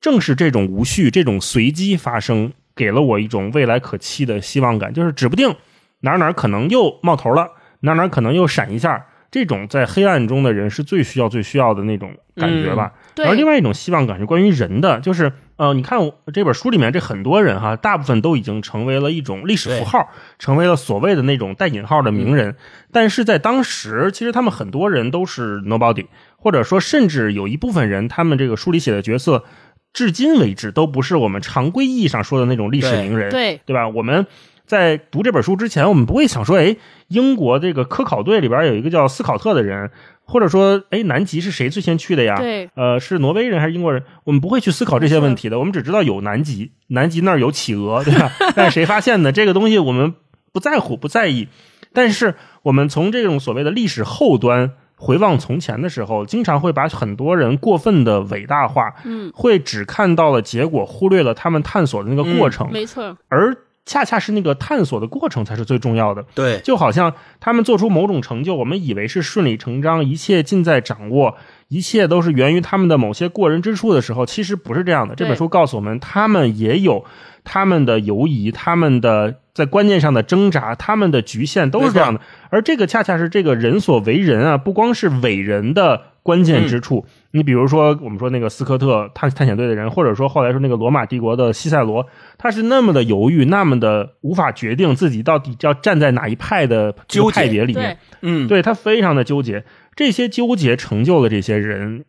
[0.00, 5.54] 正是这种无序、这种随机发生，给了我一种未来可期的希望感，就是指不定
[6.00, 7.48] 哪儿哪儿可能又冒头了，
[7.80, 9.04] 哪儿哪儿可能又闪一下。
[9.30, 12.94] 这种在黑暗中的人是最需要、最需要的那种感觉吧。
[13.14, 20.08] 对而另外一种希望感是关于人的，就是呃，你看我这本书里面这很多人哈，大部分都已经成为了一种历史符号，
[20.40, 22.56] 成为了所谓的那种带引号的名人。
[22.90, 29.44] 但是在当时，其实他们很多人都是 nobody，或者说甚至有一部分人，他们这个书里写的角色，
[29.92, 33.30] 至今为止都不是我们常规意义上说的那种历史名人。
[33.30, 33.88] 对对吧？
[33.88, 34.26] 我们
[34.66, 36.76] 在读这本书之前，我们不会想说，哎，
[37.08, 39.90] 英国这个科考队里边有一个叫斯考特的人，
[40.22, 42.36] 或者说，哎，南极是谁最先去的呀？
[42.38, 44.04] 对，呃，是挪威人还是英国人？
[44.22, 48.30] 我们不会去思考这些问题的，我们只知道有南极，南极那儿有企鹅，对吧？
[48.54, 50.14] 但是谁发现的这个东西，我们
[50.52, 51.48] 不在乎，不在意。
[51.92, 54.70] 但是我们从这种所谓的历史后端
[55.00, 62.70] 回望从前的时候，经常会把很多人过分的伟大化，嗯，会只看到了结果，忽略了他们探索的那个过程。
[62.70, 63.56] 没错，而
[63.90, 66.24] 恰恰是那个探索的过程才是最重要的。
[66.32, 75.16] 对，就好像他们做出某种成就，我们以为是顺理成章，一切尽在掌握，一切都是源于他们的某些过人之处的时候，其实不是这样的。
[75.16, 77.04] 这本书告诉我们，他们也有
[77.42, 82.20] 他们的犹疑，他们的在观念上的挣扎，他们的局限都是这样的。
[82.50, 87.06] 而这个恰恰是这个人所为人啊，不光是伟人的关键之处。
[87.32, 99.64] 你比如说，我们说那个斯科特探探险队的人，或者说后来说那个罗马帝国的西塞罗，他是那么的犹豫，那么的无法决定自己到底要站在哪一派的纠结派别里面。，嗯，对他非常的纠结，
[99.94, 102.04] 这些纠结成就了这些人，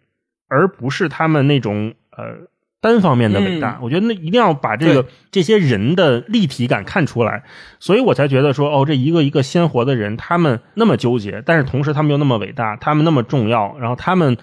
[0.47, 2.47] 而不是他们那种呃
[2.81, 3.77] 单方面的伟大。
[3.83, 7.43] 我觉得那一定要把这个这些人的立体感看出来，
[7.79, 14.35] 所以我才觉得说，哦，这一个一个鲜活的人，他们那么纠结，但是同时他们又那么伟大，他们那么重要，然后他们。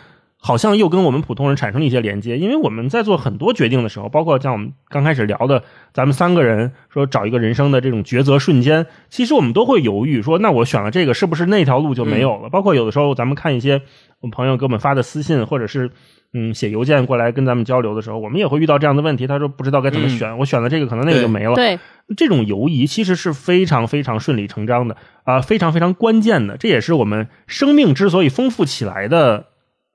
[0.48, 12.48] 好像又跟我们普通人产生了一些连接，因为我们在做很多决定的时候，包括像我们刚开始聊的，咱们三个人说找一个人生的这种抉择瞬间，其实我们都会犹豫，说那我选了这个，是不是那条路就没有了？
[12.48, 13.82] 包括有的时候咱们看一些
[14.20, 15.90] 我们朋友给我们发的私信，或者是
[16.32, 19.26] 嗯写邮件过来跟咱们交流的时候，我们也会遇到这样的问题。
[19.26, 21.54] 他说不知道该怎么选，我选了这个，可能那个就没了。
[21.54, 21.78] 对，
[22.16, 29.44] 这种犹疑其实是非常非常顺理成章的啊、非常非常关键的，这也是我们生命之所以丰富起来的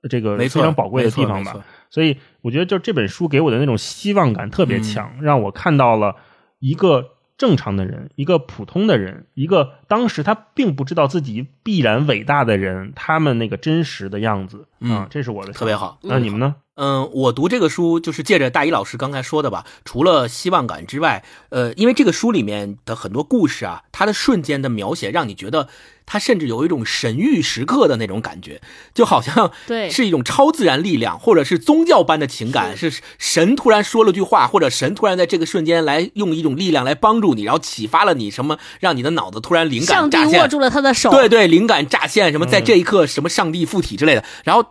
[0.09, 1.55] 这个非，常宝贵的地方吧。
[1.89, 6.15] 所以我觉得，就这本书给我的那种希望感特别强，嗯让我看到了
[6.59, 15.99] 一个正常的人，一个普通的人，一个当时他并不知道自己必然伟大的人，他们那个真实的样子嗯啊，这是我的特别好。
[16.01, 16.55] 那你们呢？
[16.75, 25.69] 嗯，我读这个书就是借着大一老师刚才说的吧，除了希望感之外，呃，因为这个书里面的很多故事啊，它的瞬间的描写让你觉得
[26.05, 28.61] 它甚至有一种神谕时刻的那种感觉，
[28.93, 44.65] 就好像对是一种超自然力量，或者是宗教般的情感，是神突然说了句话，或者神突然在这个瞬间来用一种力量来帮助你，然后启发了你什么，让你的脑子突然灵感上帝乍现握，住了他的手，对对，灵感乍现，什么在这一刻什么上帝附体之类的，然后。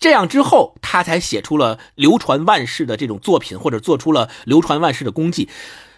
[0.00, 5.48] 这样之后，他才写出了流传万世的这种作品，或者做出了流传万世的功绩。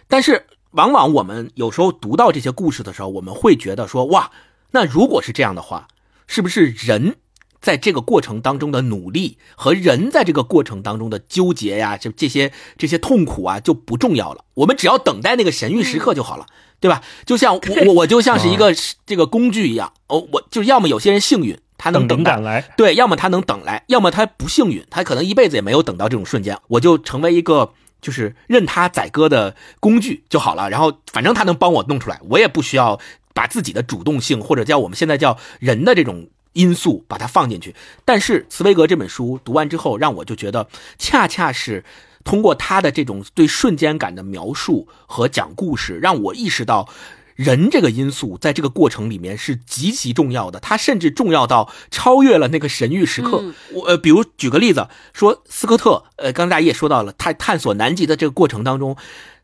[0.07, 4.31] 但是，往往我们有时候读到这些故事的时候，我们会觉得说：哇，
[4.71, 5.87] 那如果是这样的话，
[6.27, 7.17] 是不是人
[7.61, 14.45] 在这个过程当中的努力和人在这个过程当中的纠结呀，这这些这些痛苦啊就不重要了？
[14.55, 16.47] 我们只要等待那个神谕时刻就好了。
[16.81, 17.03] 对吧？
[17.27, 18.73] 就像我我我就像是一个
[19.05, 26.57] 这个工具一样，哦，我就要么有些人幸运，他能等待等，来，对，要么他能等来，要么他不幸运，他可能一辈子也没有等到这种瞬间。
[26.69, 30.71] 我就成为一个就是任他宰割的工具就好了。
[30.71, 32.99] 然后反正他能帮我弄出来，我也不需要
[33.33, 37.75] 把自己的主动性或者叫我们现在叫人的这种因素把它放进去。
[38.05, 40.67] 但是茨威格这本书读完之后，让我就觉得
[40.97, 41.83] 恰恰是。
[42.23, 46.87] 通过他的这种对瞬间感的描述和讲故事，让我意识到，
[47.33, 53.39] 人这个因素在这个过程里面是极其重要的，它甚至重要到超越了那个神域时刻。
[53.41, 58.95] 嗯我呃，比如举个例子，说斯科特，呃，刚才大家也说到了，他探索南极的这个过程当中，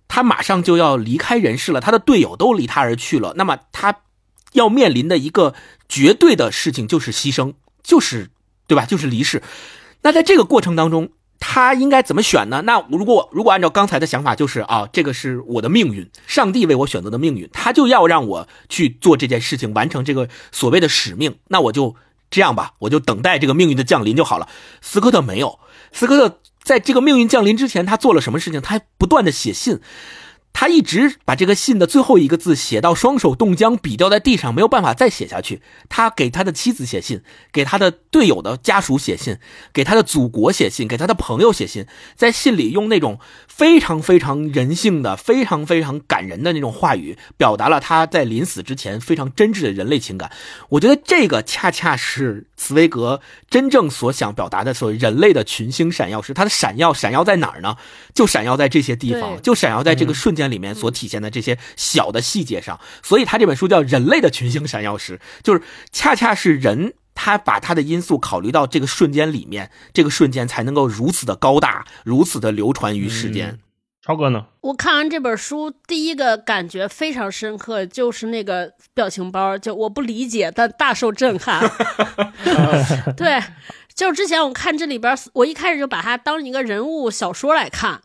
[0.07, 4.01] 他马上就要离开人世了，他的队友都离他而去了，那么他
[4.53, 5.53] 要面临的一个
[5.89, 8.29] 绝对的事情就是牺牲，就是
[8.67, 8.85] 对吧？
[8.85, 9.43] 就是离世。
[10.01, 11.09] 那在这个过程当中，
[11.39, 12.63] 他应该怎么选呢？
[12.65, 21.37] 那如果如果按照刚才的想法，就是啊，这个是我的命运，上帝为我选择的命运，他就要让我去做这件事情，完成这个所谓的使命。
[21.49, 21.95] 那我就
[22.31, 24.47] 这样吧，我就等待这个命运的降临就好了。
[24.81, 25.59] 斯科特没有，
[25.91, 28.59] 斯科特在这个命运降临之前，他做了什么事情？
[28.59, 29.79] 他还不断的写信。
[30.53, 35.61] 他一直把这个信的最后一个字写到双手冻僵，笔掉在地上，没有办法再写下去。
[35.87, 37.21] 他给他的妻子写信，
[37.51, 39.37] 给他的队友的家属写信，
[39.71, 41.85] 给他的祖国写信，给他的朋友写信，
[42.15, 50.31] 在信里用那种非常非常人性的、非常非常感人的那种话语，表达了他在临死之前非常真挚的人类情感。
[50.69, 57.77] 我觉得这个恰恰是茨威格真正所想表达的所谓人类的群星闪耀时，他的闪耀闪耀在哪儿呢？
[58.15, 60.47] 就闪耀在这些地方，就闪耀在这个瞬间。
[60.47, 65.61] 里面所体现的这些小的细节上，所以他这本书叫《人类的群星闪耀时》，就是
[65.91, 73.59] 恰恰是人他把他的因素考虑到这个瞬间里面，这个瞬间才能够如此的高大，如此的流传于世间。
[74.01, 74.45] 超哥呢？
[74.61, 81.69] 我看完这本书，第一个感觉非常深刻，就是那个表情包，就我不理解，但大受震撼。
[83.17, 83.43] 对，
[83.93, 87.99] 就是之前我看这里边，我一开始就把它当一个人物小说来看。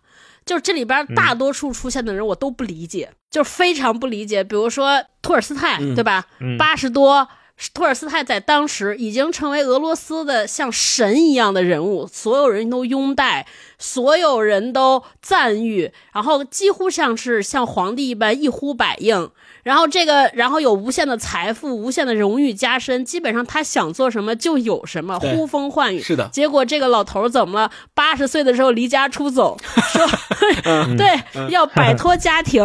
[0.45, 4.43] 就是这里边大多数出现的人，我都不理解，就非常不理解。
[4.43, 6.26] 比如说托尔斯泰，对吧？
[6.59, 7.28] 八十多，
[7.72, 13.47] 托尔斯泰在当时已经成为俄罗斯的像神一样的人物，所有人都拥戴，
[13.78, 19.30] 所有人都赞誉，然后几乎像是像皇帝一般一呼百应。
[19.63, 26.03] 然后这个，然后有无限的财富，无限的荣誉加身，基本上他想做什么就有什么，呼风唤雨。
[26.03, 26.29] 是的。
[26.33, 27.71] 结果这个老头怎么了？
[27.95, 29.57] 八十岁的时候离家出走，
[29.93, 30.07] 说
[30.99, 32.65] 对要摆脱家庭，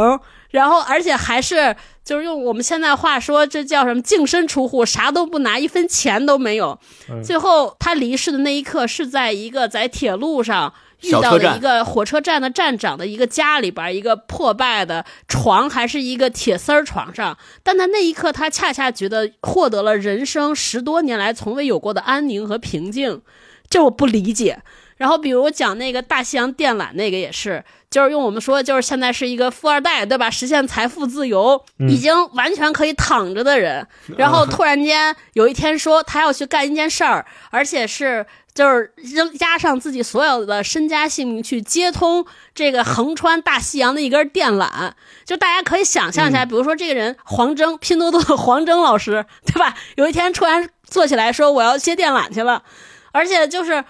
[0.49, 6.79] 然后而且还是就是用我们现在话说，这叫什么净身出户，啥都不拿，一分钱都没有。
[7.23, 10.73] 最后他离世的那一刻是在一个在铁路上。
[11.01, 17.37] 遇到了一个火车站的站长的一个家里边，一个破败的床，还是一个铁丝儿床上。
[17.61, 23.21] 但在那一刻，他恰恰觉得获得了人生十多年来从未有过的安宁和平静。
[23.69, 24.61] 这我不理解。
[24.95, 30.27] 然后，比如讲那个大西洋电缆，那个也是，就是用我们说，就是现在是一个富二代，对吧？
[30.27, 33.85] 实现财富自由，已经完全可以躺着的人，
[34.17, 38.25] 然后突然间有一天说他要去干一件事儿，而且是。
[38.57, 44.93] 就是扔押上自己所有的身家性命去接通这个横穿大西洋的一根电缆，
[45.25, 49.75] 就大家可以想象一下，比如说这个人黄峥，拼多多的黄峥老师， 对吧？
[49.95, 52.63] 有一天突然坐起来说我要接电缆去了，
[53.11, 53.85] 而且就是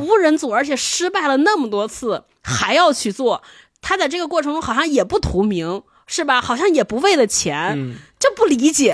[0.00, 3.42] 无人组，而且失败了那么多次还要去做，
[3.80, 5.82] 他在这个过程中好像也不图名。
[6.12, 6.42] 是吧？
[6.42, 7.74] 好像也不为了钱，
[8.20, 8.90] 就不理解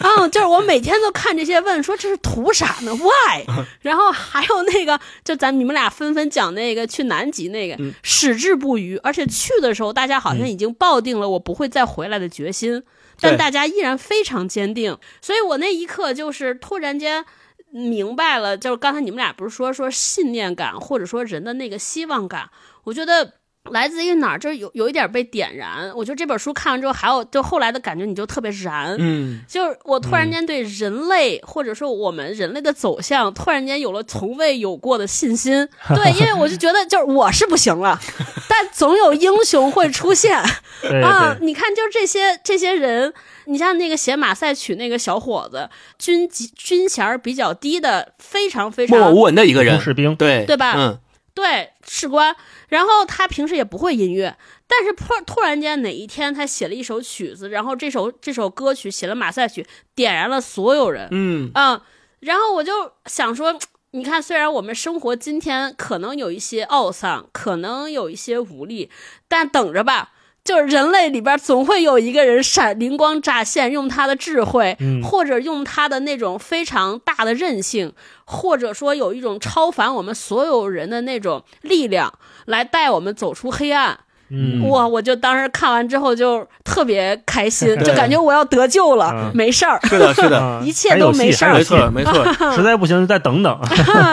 [0.00, 0.28] 啊！
[0.28, 3.46] 就是我每天都看这些，问说这是图啥呢？Why？
[3.80, 12.82] 然后还有那个，就咱你们俩纷纷讲那个去南极那个，矢志不渝，而且去的时候大家好像已经抱定了我不会再回来的决心，
[13.18, 14.94] 但大家依然非常坚定。
[15.22, 17.24] 所以我那一刻就是突然间
[17.70, 22.50] 明白了，就是刚才你们俩不是说说信念感，或者说人的那个希望感，
[22.84, 23.37] 我觉得。
[23.70, 24.38] 来自于哪儿？
[24.38, 25.90] 就是有有一点被点燃。
[25.94, 28.96] 我觉得这本书看完之后，还有就后来的感觉，你就特别燃。
[28.98, 35.68] 嗯，就是我突然间对人类或者说我们人类的走向，突然间有了从未有过的信心。
[35.94, 37.98] 对，因为我就觉得就是我是不行了，
[38.48, 40.38] 但总有英雄会出现
[41.02, 41.36] 啊！
[41.40, 43.12] 你看，就这些这些人，
[43.46, 50.74] 你像那个写马赛曲那个小伙子，军级军衔比较低的，非常非常默默无闻的一个人，士兵，对对吧？
[50.76, 50.98] 嗯。
[51.38, 52.34] 对士官，
[52.68, 54.36] 然后他平时也不会音乐，
[54.66, 59.64] 但是突突然间哪一天他写了一首曲子，然后这首这首歌曲写了马赛曲，
[59.94, 61.06] 点燃了所有人。
[61.12, 61.80] 嗯嗯，
[62.18, 63.56] 然后我就想说，
[63.92, 68.90] 你看，虽然我们生活今天可能有一些懊丧，可能有一些无力，
[69.28, 70.10] 但等着吧。
[70.44, 77.92] 就是人类里边总会有一个人闪灵光乍现，用他的智慧，或者用他的那种非常大的韧性，
[78.30, 82.12] 或者说有一种超凡我们所有人的那种力量，
[82.44, 84.00] 来带我们走出黑暗。
[84.30, 84.86] 嗯哇！
[84.86, 89.80] 我就当时看完之后就特别开心，就感觉我要得救了，没事儿。
[89.84, 91.54] 是的，是的， 一切都没事儿。
[91.54, 92.12] 没错，没错。
[92.54, 93.58] 实在不行就再等等。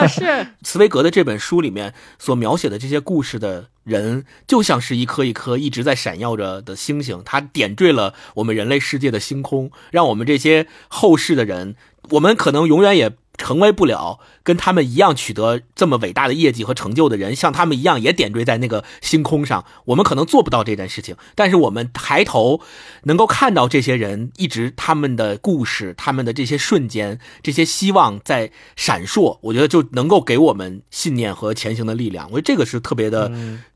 [0.08, 11.76] 是茨威格的这本书里面所描写的这些故事的人，就像是一颗一颗一直在闪耀着的星星，它点缀了我们人类世界的星空，让我们这些后世的人，
[12.12, 19.66] 我们可能永远也成为不了跟他们一样取得这么伟大的业绩和成就的人，像他们一样也点缀在那个星空上。
[19.86, 22.62] 我们可能做不到这件事情，但是我们抬头
[23.04, 29.38] 能够看到这些人一直他们的故事，他们的这些瞬间，这些希望在闪烁。
[29.42, 32.28] 我觉得就能够给我们信念和前行的力量。
[32.32, 33.32] 我觉得这个是特别的，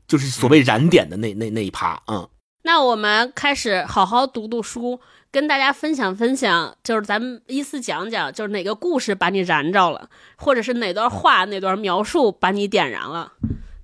[0.08, 2.02] 就是所谓燃点的那那那一趴。
[2.06, 2.28] 嗯，
[2.62, 5.00] 那我们开始好好读读书。
[5.32, 13.32] 跟大家分享分享，就是咱们依次讲讲，就是哪个故事把你燃着了，或者是哪段话、哪段描述把你点燃了。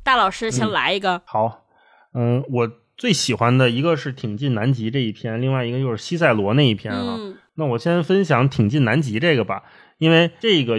[0.02, 1.22] 大老师先来一个。
[1.24, 1.64] 好，
[2.14, 7.18] 嗯，我最喜欢的一个是挺进南极这一篇，另外一个就是西塞罗那一篇啊。
[7.54, 9.62] 那我先分享挺进南极这个吧，
[9.98, 10.74] 因为这个。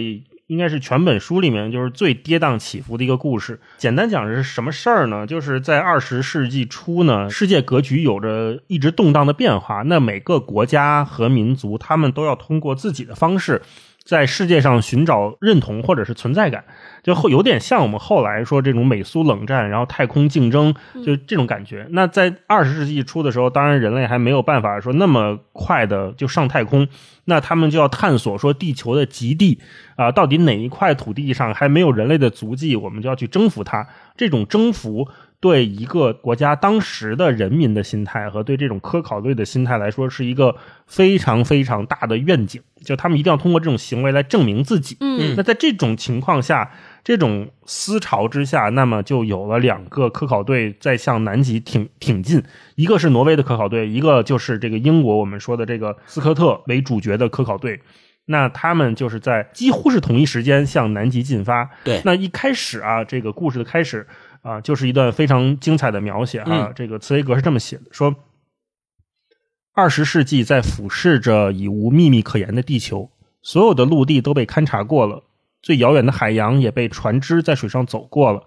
[0.47, 3.59] 应该是全本书里面就是最跌宕起伏的一个故事。
[3.77, 5.27] 简单讲是什么事儿呢？
[5.27, 9.81] 就是在二十世纪初呢，世界格局有着一直动荡的变化。
[9.83, 13.61] 那每个国家和民族，他们都要通过自己的方式，
[14.07, 16.63] 在世界上寻找认同或者是存在感。
[17.03, 20.73] 就后有点像我们后来说这种美苏冷战，然后太空竞争，
[21.05, 21.85] 就这种感觉。
[21.91, 26.87] 那在二十世纪初的时候，当然人类还没有办法说那么快的就上太空，
[27.25, 29.59] 那他们就要探索说地球的极地
[29.95, 33.87] 啊，到底哪一块土地上还没有人类的足迹，我们就要去征服它。
[34.15, 35.07] 这种征服。
[35.39, 40.55] 对一个国家当时的人民的心态和对这种科考队的心态来说，是一个
[40.87, 42.59] 非常非常大的愿景。
[42.83, 44.97] 就他们一定要通过这种行为来证明自己。
[44.99, 46.71] 嗯，那在这种情况下，
[47.03, 52.41] 这种思潮之下，那么就有了两个科考队在向南极挺挺进。
[52.75, 57.79] 一个是挪威的科考队，一个就是这个英国我们说的这个斯科特为主角的科考队。
[58.29, 61.69] 那他们就是在几乎是同一时间向南极进发。
[61.83, 64.07] 对，那一开始啊，这个故事的开始。
[64.47, 66.71] 啊，就是一段非常精彩的描写啊！
[66.73, 68.15] 这个茨威格是这么写的：说，
[69.73, 75.23] 二十世纪在俯视着已无秘密可言的地球，所有的陆地都被勘察过了，
[75.61, 78.43] 最遥远的海洋也被船只在水上走过了。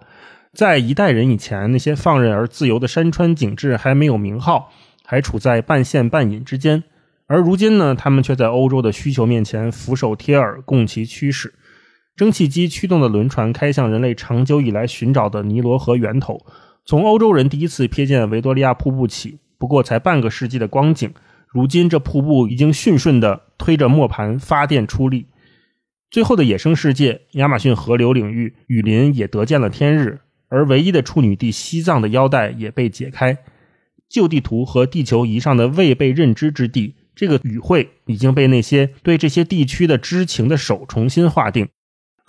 [0.53, 4.71] 在一代人以前，那些放任而自由的山川景致还没有名号，
[5.05, 6.83] 还处在半现半隐之间。
[7.27, 11.53] 而如今呢，他们却在欧洲的需求面前俯首帖耳，供其驱使。
[12.15, 16.39] 蒸汽机驱动的轮船开向人类长久以来寻找的尼罗河源头。
[16.85, 21.13] 从欧洲人第一次瞥见维多利亚瀑布起，不过才半个世纪的光景。
[21.47, 25.27] 如今，这瀑布已经迅顺地推着磨盘发电出力。
[26.09, 33.37] 最后的野生世界，亚马逊河流领域雨林也得见了天日，而唯一的处女地西藏的腰带也被解开。
[34.09, 41.67] 旧地图和地球仪上的未被认知之地，这个语汇已经被那些对这些地区的知情的手重新划定。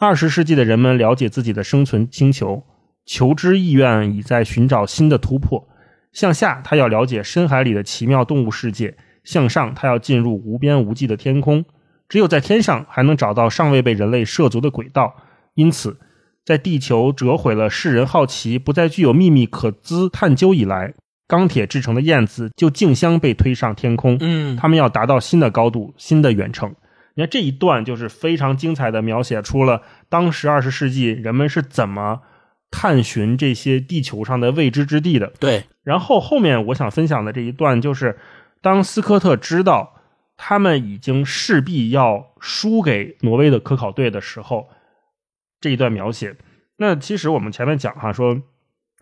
[0.02, 2.64] 二十世纪的人们了解自己的生存星球，
[3.06, 5.68] 求知意愿已在寻找新的突破。
[6.12, 11.64] 向下，他要了解深海里的奇妙动物世界；向上，他要进入无边无际的天空。
[12.08, 15.14] 只有在天上，还能找到尚未被人类涉足的轨道。
[15.54, 15.96] 因此，
[16.44, 20.94] 在地球折毁了世人好奇、不再具有秘密可资探究以来，
[21.28, 24.16] 钢铁制成的燕子就竞相被推上天空。
[24.18, 26.74] 嗯，他们要达到新的高度、新的远程。
[27.14, 32.22] 你看这一段就是非常精彩的描写出了当时二十世纪人们是怎么
[32.70, 35.32] 探寻这些地球上的未知之地的。
[35.38, 38.18] 对，然后后面我想分享的这一段就是
[38.62, 40.00] 当斯科特知道
[40.38, 44.68] 他们已经势必要输给挪威的科考队的时候，
[45.60, 46.36] 这一段描写。
[46.78, 48.40] 那其实我们前面讲哈，说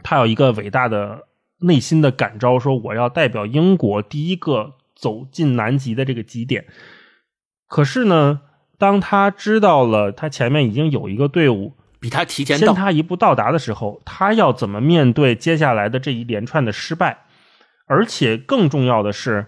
[0.02, 1.28] 他有一个伟大的
[1.60, 6.66] 内心的感召，说我要代表英国第一个走进南极的这个极点。
[7.70, 8.40] 可是呢，
[8.78, 17.18] 当他知道了他前面已经有一个队伍比他提前先他一步到达的时候，他要怎么面对接下来的这一连串的失败？
[17.86, 19.46] 而且更重要的是，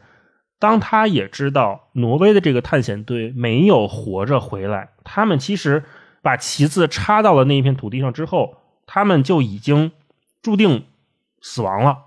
[0.61, 5.83] 当他也知道挪威的这个探险队没有活着回来，他们其实
[6.23, 9.91] 把旗子插到了那一片土地上之后，他们就已经
[10.41, 10.85] 注定
[11.41, 11.99] 死亡了。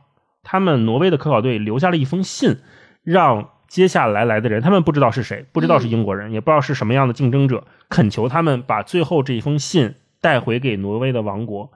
[0.44, 2.60] 他们挪威的科考队留下了一封信，
[3.04, 3.50] 让。
[3.76, 11.70] 接下来来的人，他们不知道是谁，不知道是英国人，也不知道是什么样的竞争者，恳求他们把最后这一封信带回给挪威的王国。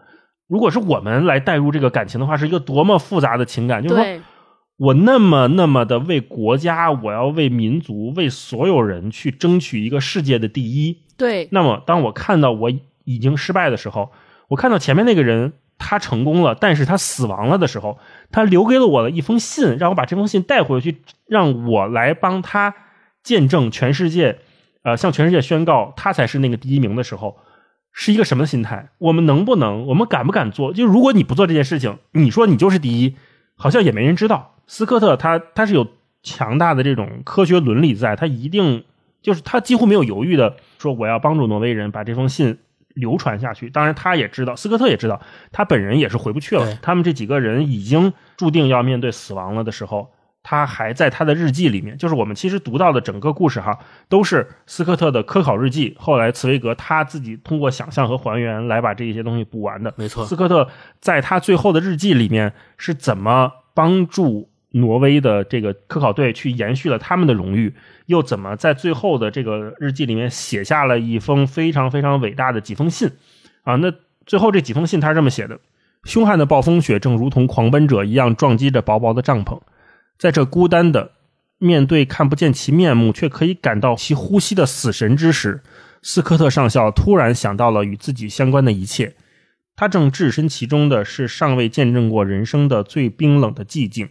[0.47, 3.83] 如果是我们来带入这个感情的话，是一个多么复杂的情感。
[3.83, 4.21] 就是说
[4.77, 10.99] 我那么那么的为国家，我要为民族，为所有人去争取一个世界的第一。
[11.17, 11.49] 对。
[11.51, 12.71] 那么，当我看到我
[13.03, 14.11] 已经失败的时候，
[14.47, 15.51] 我看到前面那个人。
[15.79, 17.97] 他成功了，但是他死亡了的时候，
[18.29, 22.75] 他留给了我的一封信，让我把这封信带回去，让我来帮他
[23.23, 24.37] 见证全世界，
[24.83, 27.37] 呃，向全世界宣告他才是那个第一名的时候，
[27.91, 28.89] 是一个什么心态？
[28.99, 30.73] 我们能不能，我们敢不敢做？
[30.73, 33.15] 就如果你不做这件事情，你说你就是第一，
[33.55, 34.57] 好像也没人知道。
[34.67, 35.87] 斯科特他他是有
[36.21, 38.83] 强大的这种科学伦理在，他一定
[39.21, 42.59] 就是他几乎没有犹豫的说我要帮助挪威人把这封信
[42.99, 43.69] 流传下去。
[43.69, 45.21] 当然，他也知道，斯科特也知道，
[45.51, 46.75] 他本人也是回不去了。
[46.81, 50.11] 他们这几个人已经注定要面对死亡了的时候。
[50.41, 53.77] 他还在他的日记里面，就是我们其实读到的整个故事哈，
[54.07, 55.93] 都是斯科特的科考日记。
[55.99, 59.93] 后来茨威格他自己通过想象和还原来把这一些东西补完的。
[59.97, 60.67] 没错，斯科特
[61.01, 67.73] 在他最后的日记里面是怎么帮助挪威的这个科考队去延续了他们的荣誉，
[68.05, 73.09] 又怎么在最后的这个日记里面写下了一封非常非常伟大的几封信
[73.63, 73.75] 啊？
[73.77, 73.91] 那
[74.25, 75.59] 最后这几封信他是这么写的：
[76.03, 79.59] 凶悍的暴风雪正如同狂奔者一样撞击着薄薄的帐篷。
[80.17, 81.13] 在这孤单的
[81.57, 85.61] 面对看不见其面目却可以感到其呼吸的死神之时，
[86.01, 89.15] 斯科特上校突然想到了与自己相关的一切。
[89.75, 94.09] 他正置身其中的是尚未见证过人生的最冰冷的寂静，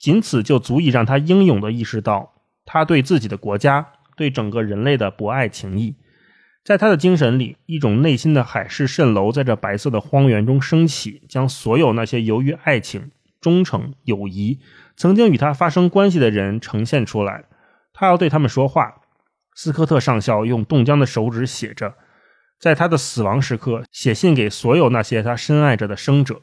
[0.00, 2.32] 仅此就足以让他英勇地意识到
[2.64, 5.94] 他对自己的国家、对整个人类的博爱情谊。
[6.64, 14.58] 在他的精神里，一种内心的海市蜃楼在这白色的荒原中升起，将所有那些由于爱情、忠诚、友谊。
[14.96, 17.44] 曾经与他发生关系的人呈现出来，
[17.92, 19.02] 他要对他们说话。
[19.54, 21.94] 斯科特上校用冻僵的手指写着，
[22.58, 26.40] 在他的死亡时刻写信给所有那些他深爱着的生者。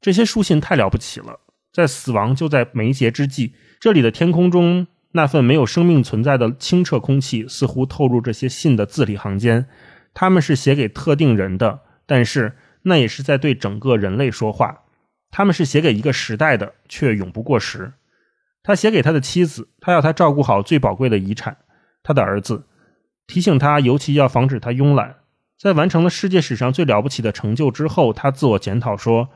[0.00, 1.40] 这些书信太了不起了，
[1.72, 9.66] 在死亡就在眉睫之际，这里的天空中那份没有生命存在的清澈空气似乎透入这些信的字里行间。
[10.12, 14.82] 他们是写给特定人的，但是那也是在对整个人类说话。
[15.30, 17.92] 他们是写给一个时代的，却永不过时。
[18.62, 21.56] 他写给他的妻子，他要他照顾好最宝贵的遗产，
[22.02, 22.64] 他的儿子，
[23.28, 25.16] 提醒他尤其要防止他慵懒。
[25.56, 29.28] 在完成了世界史上最了不起的成就之后，他自我检讨说：“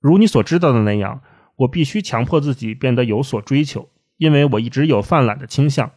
[0.00, 1.22] 如你所知道的那样，
[1.60, 5.90] 我必须强迫自己变得有所追求，因为我一直有犯懒的倾向。”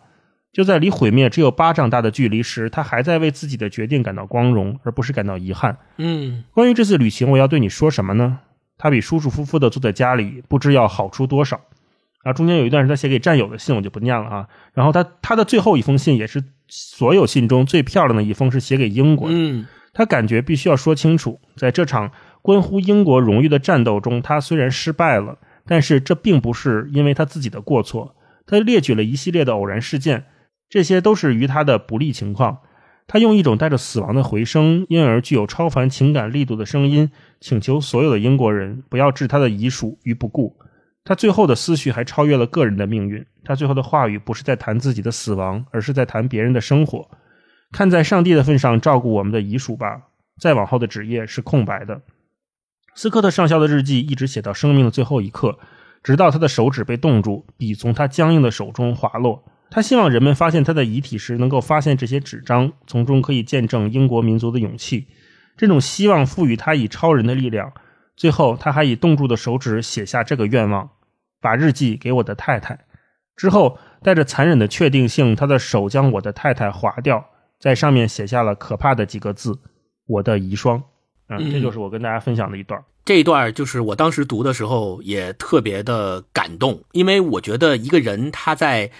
[0.54, 5.78] 就在离毁灭只有巴掌大的距离时，他还在为自己的决定感到光荣，而不是感到遗憾。
[5.98, 8.38] 嗯，关于这次旅行，我要对你说什么呢？
[8.78, 11.60] 他比舒舒服服的坐在家里不知要好出多少，
[12.24, 14.48] 啊，中间有一段是他写给战友的信，我就不念了啊。
[14.76, 19.30] 然后他他的最后一封信也是所有信中最漂亮的一封，是写给英国。
[19.32, 22.12] 嗯，他感觉必须要说清楚，在这场
[22.44, 28.16] 关乎英国荣誉的战斗中，他虽然失败了，但是这并不是因为他自己的过错。
[28.46, 30.26] 他列举了一系列的偶然事件，
[30.70, 32.60] 这些都是与他的不利情况。
[33.08, 40.58] 他用一种带着死亡的回声，因而具有超凡情感力度的声音，请求所有的英国人不要置他的遗属于不顾。
[41.04, 43.26] 他最后的思绪还超越了个人的命运。
[43.44, 47.10] 他最后的话语不是在谈自己的死亡，而是在谈别人的生活。
[47.74, 50.04] 看在上帝的份上，照顾我们的遗属吧。
[50.40, 52.02] 再往后的纸页是空白的。
[52.96, 55.58] 斯科特上校的日记一直写到生命的最后一刻，
[56.04, 59.44] 直到他的手指被冻住，笔从他僵硬的手中滑落。
[59.72, 65.08] 他希望人们发现他的遗体时，能够发现这些纸张，从中可以见证英国民族的勇气。
[65.58, 67.74] 这种希望赋予他以超人的力量。
[68.16, 70.92] 最后，他还以冻住的手指写下这个愿望：
[71.42, 72.86] 把日记给我的太太。
[73.36, 77.26] 之后，带着残忍的确定性，他的手将我的太太划掉，
[77.60, 79.60] 在上面写下了可怕的几个字
[80.06, 80.84] ：“我的遗孀。”
[81.30, 82.82] 嗯，这就是我跟大家分享的一段。
[83.06, 88.92] 这一段就是我当时读的时候也特别的感动，因为我觉得一个人他在。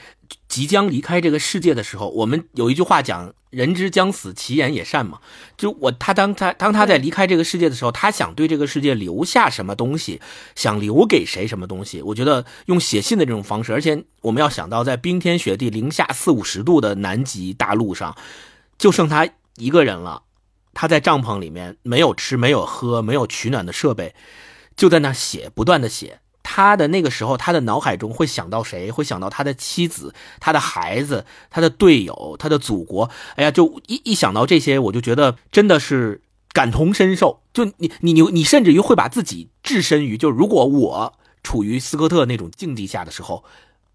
[0.48, 5.20] 即将离开这个世界的时候，我们有一句话讲“人之将死，其言也善”嘛。
[5.58, 10.22] 就我他当他当他在离开这个世界的时候，他想对这个世界留下什么东西，
[10.56, 12.02] 想留给谁什么东西？
[12.02, 18.16] 我觉得用写信的这种方式，而且我们要想到在冰天雪地、零下四五十度的南极大陆上，
[18.80, 20.24] 就剩他一个人了。
[20.74, 24.16] 他在帐篷里面，没有吃，没有喝，没有取暖的设备，
[24.76, 26.20] 就在那写，不断的写。
[26.46, 28.92] 他的那个时候，他的脑海中会想到谁？
[28.92, 33.10] 会想到他的妻子、他的孩子、他的队友、他的祖国。
[33.36, 36.22] 哎呀，就一一想到这些，我就觉得真的是
[36.52, 37.42] 感同身受。
[37.54, 41.14] 就你你你你，甚至于会把自己置身于，就如果我
[41.44, 43.46] 处于斯科特那种境地下的时候，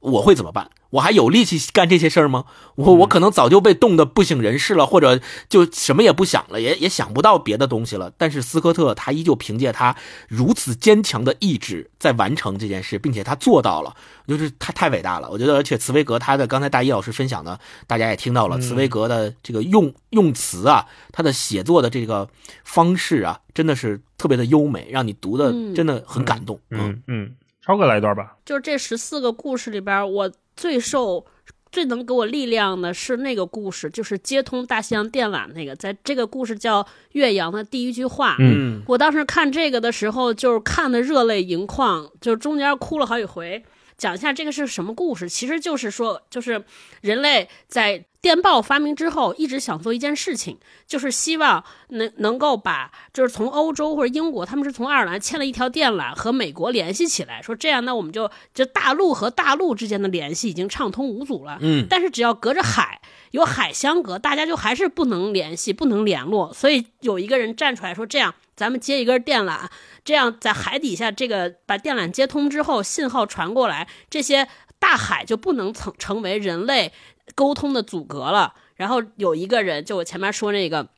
[0.00, 0.70] 我会怎么办？
[0.90, 2.46] 我还有力气干这些事儿吗？
[2.76, 8.10] 我我可能早就被冻得不省人事了，或者就什么也不想了，也也想不到别的东西了。
[8.16, 9.94] 但是斯科特他依旧凭借他
[10.28, 13.94] 如此坚强的意志在完成这件事，并且他做到了，
[14.26, 15.28] 就是他太伟大了。
[15.30, 22.26] 我觉得，而且茨威格他的刚才大一老师分享的，大家也听到了，茨威格的这个用用词啊，他的写作的这个
[22.64, 26.58] 方式啊，真的是特别的优美，让你读的真的很感动。
[26.70, 27.34] 嗯嗯，
[27.68, 28.36] 超哥来一段吧。
[28.44, 30.28] 就是这十四个故事里边，我。
[30.60, 31.24] 最受、
[31.70, 35.76] 最能给我力量的是那个故事，就是接通大西洋电缆那个。
[35.76, 43.64] 在这个故事叫《岳阳》的第一句话，嗯，我当时看这个的时候，就是看的热泪盈眶，就中间哭了好几回。
[43.96, 45.28] 讲一下这个是什么故事？
[45.28, 46.64] 其实就是说，就是
[47.02, 50.58] 人类在电报发明之后，一直想做一件事情，
[50.88, 61.58] 就是希望能能够把，就是从欧洲或者英国，他们是从爱尔兰牵了一条电缆和美国联系起来，说这样，那我们就就大陆和大陆之间的联系已经畅通无阻了。
[61.60, 63.00] 嗯，但是只要隔着海，
[63.30, 66.52] 有海相隔，大家就还是不能联系，不能联络。
[66.52, 69.60] 所以有一个人站出来说，这样，咱们接一根电缆，
[70.04, 74.48] 这样在海底下这个把电缆接通之后，信号传过来，这些
[74.80, 76.92] 大海就不能成成为人类。
[77.34, 80.88] 沟通的阻隔了，然后有一个人，就我前面说那个，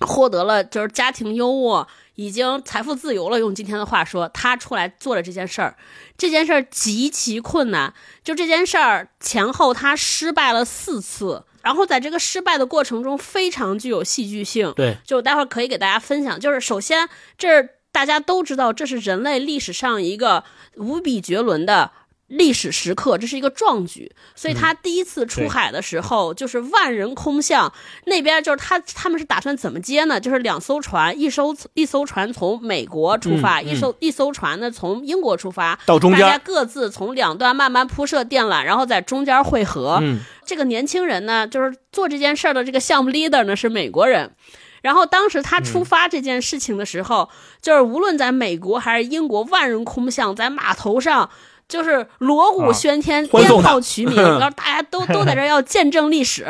[0.00, 3.38] 获得了就是家庭优渥，已经财富自由了。
[3.38, 5.76] 用今天的话说，他出来做了这件事儿，
[6.16, 7.94] 这件事儿极其困难。
[8.22, 14.72] 就这件事儿前后他失败了四次，然后在这个失败的过程中非常具有戏剧性。
[14.74, 16.38] 对，就待会儿可以给大家分享。
[16.38, 17.08] 就是首先，
[17.38, 20.44] 这大家都知道，这是人类历史上一个
[20.76, 21.92] 无比绝伦的。
[22.28, 27.70] 历史时刻，这是一个壮举，所以他第一次出海的时候就是万人空巷。
[28.06, 30.18] 那边就是他，他们是打算怎么接呢？
[30.18, 39.98] 就是两艘船，一艘一艘船从美国出发，一艘一艘船呢从英国出发，到中间，大家各自从两端慢慢铺设电缆，然后在中间汇合。
[40.00, 44.34] 嗯，这个年轻人呢，就是做这件事儿的这个项目 leader 呢是美国人，
[44.80, 47.28] 然后当时他出发这件事情的时候，
[47.60, 51.28] 就是无论在美国还是英国，万人空巷，在码头上。
[51.68, 56.44] 就是锣鼓喧天，鞭炮齐鸣，然后大家都都在这要见证历史。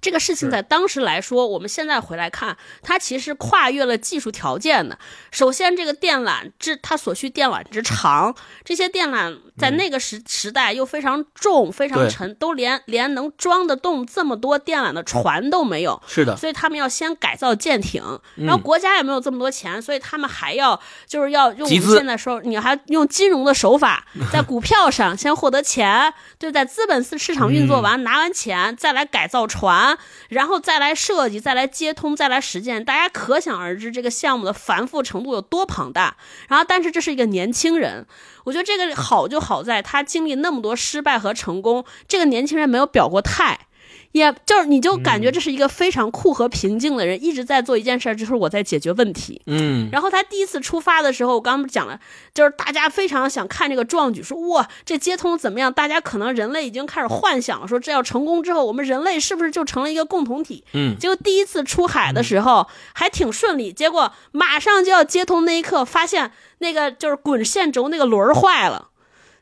[0.00, 4.98] 这个事情在当时来说，我们现在回来看，它其实跨越了技术条件的。
[5.30, 8.34] 首先，这个电缆之它所需电缆之长，
[8.64, 16.00] 这些电缆在那个时时代又非常重、非常沉，都连连能装得动这么多电缆的船都没有。
[16.06, 18.02] 是的，所以他们要先改造舰艇，
[18.36, 29.89] 然后国家也没有这么多钱，所以他们还要就是要用我们现在说，你还用金融的手法， 在股票上先获得钱，对，在资本市市场运作完拿完钱，再来改造船。
[30.28, 36.16] 然后再来设计，再来接通，再来实践，大家可想而知这个项目的繁复程度有多庞大。
[36.48, 38.06] 然后，但是这是一个年轻人，
[38.44, 43.66] 我觉得这个好就好在他经历那么多失败和成功，这个年轻人没有表过态。
[44.12, 49.40] 也就是，你就感觉这是一个非常酷和平静的人，一直在做一件事儿，就是我在解决问题。
[49.46, 49.88] 嗯。
[49.92, 51.98] 然后他第一次出发的时候，我刚刚讲了，
[52.34, 55.72] 就是大家非常想看这个壮举，说哇，这接通怎么样？
[55.72, 60.64] 大家可能人类已经开始幻想了，说这要成功之后，我们人类是不是就成了一个共同体？
[60.72, 60.96] 嗯。
[60.98, 68.88] 结果第一次出海的时候还挺顺利，结果马上就要接通那一刻，发现那个就是滚线轴那个轮儿坏了。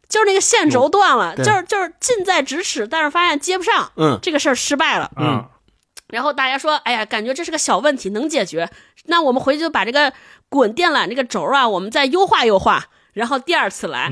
[0.08, 5.46] 就是那个线轴断了，就是就是近在咫尺，但是发现接不上，嗯，这个事儿失败了，嗯，
[6.08, 8.70] 然后大家说，哎呀，感觉这是个小问题，能解决，
[9.04, 10.12] 那我们回去就把这个
[10.48, 14.10] 滚电缆这个轴啊，我们再优化优化，然后第二次来，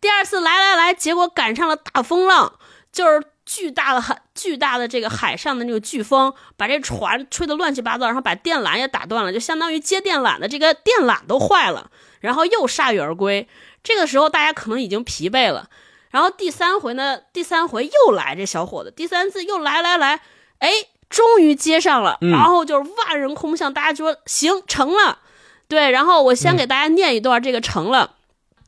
[0.00, 2.52] 第二次来来来，结果赶上了大风浪，
[2.90, 11.88] 就是巨大的海，巨大的这个海上的那个飓风，把这船吹得乱七八糟，然后把电缆也打断了，就相当于接电缆的这个电缆都坏了，
[12.18, 13.48] 然后又铩羽而归。
[13.86, 15.70] 这个时候大家可能已经疲惫了，
[16.10, 17.20] 然后第三回呢？
[17.32, 20.20] 第三回又来这小伙子，第三次又来来来，
[20.58, 20.68] 哎，
[21.08, 25.20] 终于接上了，然后就是万人空巷，大家说行成了，
[25.68, 28.16] 对，然后我先给大家念一段这个成了，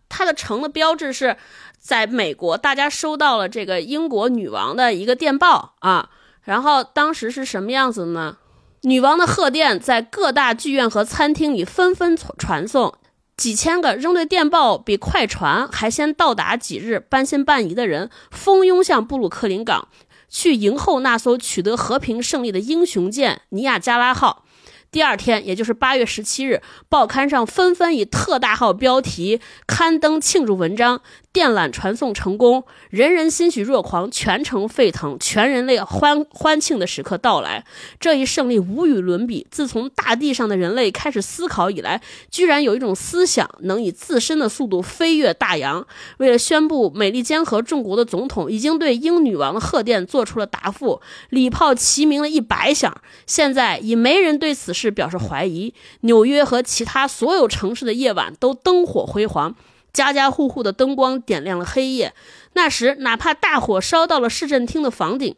[0.08, 1.36] 它的成的标志是
[1.80, 6.10] 在美国，大家收到了这个英国女王的一个电报啊，
[6.44, 8.36] 然后当时是什么样子呢？
[8.82, 12.94] 女王的贺电在各大剧院和餐厅里纷纷传送。
[13.38, 19.86] 几千个扔对电报比快船还先到达几日，半信半疑的人蜂拥向布鲁克林港，
[20.28, 24.44] 去迎候那艘取得和平胜利的英雄舰尼亚加拉号。
[24.90, 31.02] 第二天，也就是八月十七日，报刊上纷纷以特大号标题刊登庆祝文章。
[31.30, 37.64] 电缆传送成功，人人欣喜若狂，全城沸腾，全人类欢欢庆的时刻到来。
[38.00, 39.46] 这一胜利无与伦比。
[39.50, 42.00] 自从大地上的人类开始思考以来，
[42.30, 45.86] 居然有一种思想能以自身的速度飞越大洋。
[46.16, 53.00] 为了宣布，美利坚合众国的总统已经对英女王的贺电做出了答复，礼炮齐鸣了一百响。
[53.26, 55.74] 现在已没人对此事表示怀疑。
[56.00, 59.54] 纽约和其他所有城市的夜晚都灯火辉煌。
[59.92, 62.14] 家家户户的灯光点亮了黑夜。
[62.54, 65.36] 那时，哪怕大火烧到了市政厅的房顶，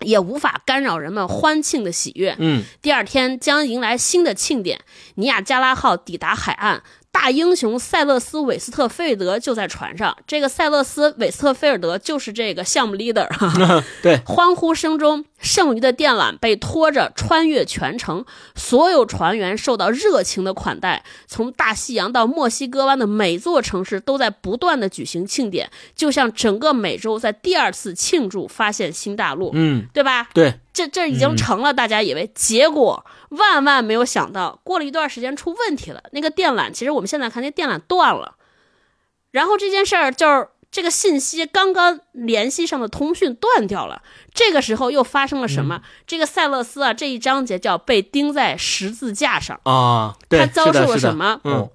[0.00, 2.36] 也无法干扰人们欢庆的喜悦。
[2.38, 4.80] 嗯，第二天将迎来新的庆典。
[5.14, 6.82] 尼亚加拉号抵达海岸，
[7.12, 10.16] 大英雄塞勒斯·韦斯特菲尔德就在船上。
[10.26, 13.28] 这个塞勒斯·韦斯特菲尔德就是这个项目 leader。
[14.02, 21.04] 对，欢呼声中，剩余的电缆被拖着穿越全城，所有船员受到热情的款待。
[21.26, 30.28] 从大西洋到墨西哥湾的每座城市都在不断的举行庆典，就像整个美洲在第二次庆祝发现新大陆，嗯，对吧？
[30.32, 32.30] 对，这这已经成了，大家以为。
[32.34, 38.36] 结果万万没有想到，过了一段时间出问题了，那个电缆，其实我们现在看那电缆断了，
[39.30, 40.48] 然后这件事儿就是。
[40.72, 44.02] 这个信息刚刚联系上的通讯断掉了，
[44.32, 45.82] 这个时候又发生了什么？
[46.06, 51.40] 这个塞勒斯啊，这一章节叫被钉在十字架上啊，他遭受了什么？
[51.42, 51.68] 嗯，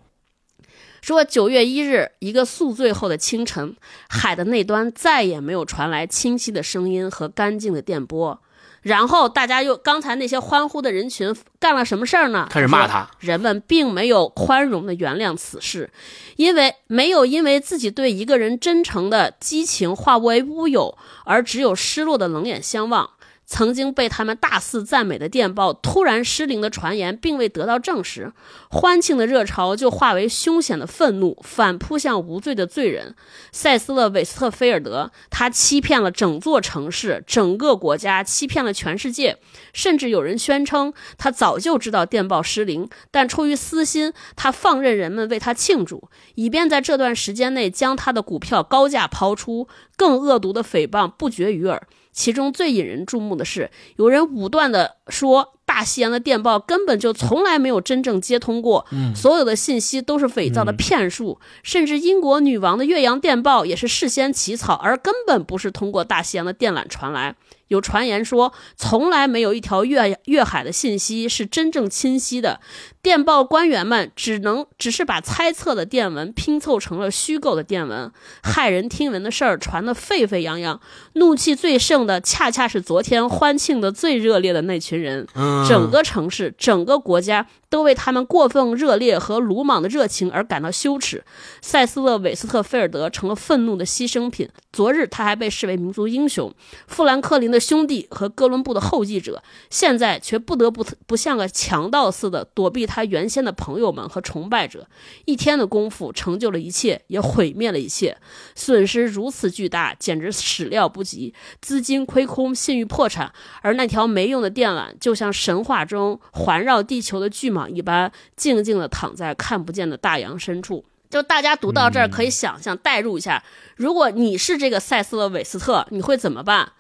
[1.02, 3.76] 说九月一日一个宿醉后的清晨，
[4.08, 8.42] 海的那端再也没有传来清晰的声音和干净的电波。
[8.86, 12.48] 然后大家又刚才那些欢呼的人群干了什么事儿呢？
[12.52, 13.10] 开始骂他。
[13.20, 15.90] 人们并没有宽容的原谅此事，
[16.36, 23.10] 因为没有因为自己对一个人真诚的激情化为乌有，而只有失落的冷眼相望。
[23.46, 28.34] 曾经被他们大肆赞美的电报突然失灵的传言，并未得到证实，
[28.70, 33.16] 欢庆的热潮就化为凶险的愤怒，反扑向无罪的罪人
[33.52, 35.12] 塞斯勒·韦斯特菲尔德。
[35.30, 39.38] 他欺骗了整座城市、整个国家，欺骗了全世界。
[39.74, 49.68] 甚至有人宣称，他早就知道电报失灵，但出于私心，他放任人们为他庆祝，以便在这段时间内将他的股票高价抛出。
[49.98, 51.88] 更恶毒的诽谤不绝于耳。
[52.16, 67.36] 其中最引人注目的是，有人武断地说，大西洋的电报根本就从来没有真正接通过，所有的信息都是伪造的骗术，甚至英国女王的越洋电报也是事先起草，而根本不是通过大西洋的电缆传来。
[67.68, 72.62] 有传言说，从来没有一条越越海的信息是真正清晰的。
[73.06, 80.82] 电报官员们只能只是把猜测的电文拼凑成了虚构的电文，骇人听闻的事儿传得沸沸扬扬。
[81.14, 85.28] 怒气最盛的，恰恰是昨天欢庆的最热烈的那群人。
[85.70, 87.46] 整个城市，整个国家。
[87.68, 91.26] 都为他们过分热烈和鲁莽的热情而感到羞耻。
[91.62, 94.48] 塞斯勒·韦斯特菲尔德成了愤怒的牺牲品。
[94.72, 96.54] 昨日他还被视为民族英雄，
[96.88, 104.88] 富兰克林的兄弟和哥伦布的后继者，现在却不得不不像个强盗似的躲避他原先的朋友们和崇拜者。
[105.26, 108.16] 一天的功夫成就了一切，也毁灭了一切。
[108.56, 111.34] 损失如此巨大，简直始料不及。
[111.60, 117.68] 资金亏空，信誉破产，而那条没用的电缆就像神话中环绕地球的巨蟒。
[117.68, 120.86] 一般静静地躺在看不见的大洋深处。
[121.10, 123.44] 就大家读到这儿，可以想象代入一下，
[123.76, 126.74] 如果你是这个塞斯勒·韦斯特，你会怎么办？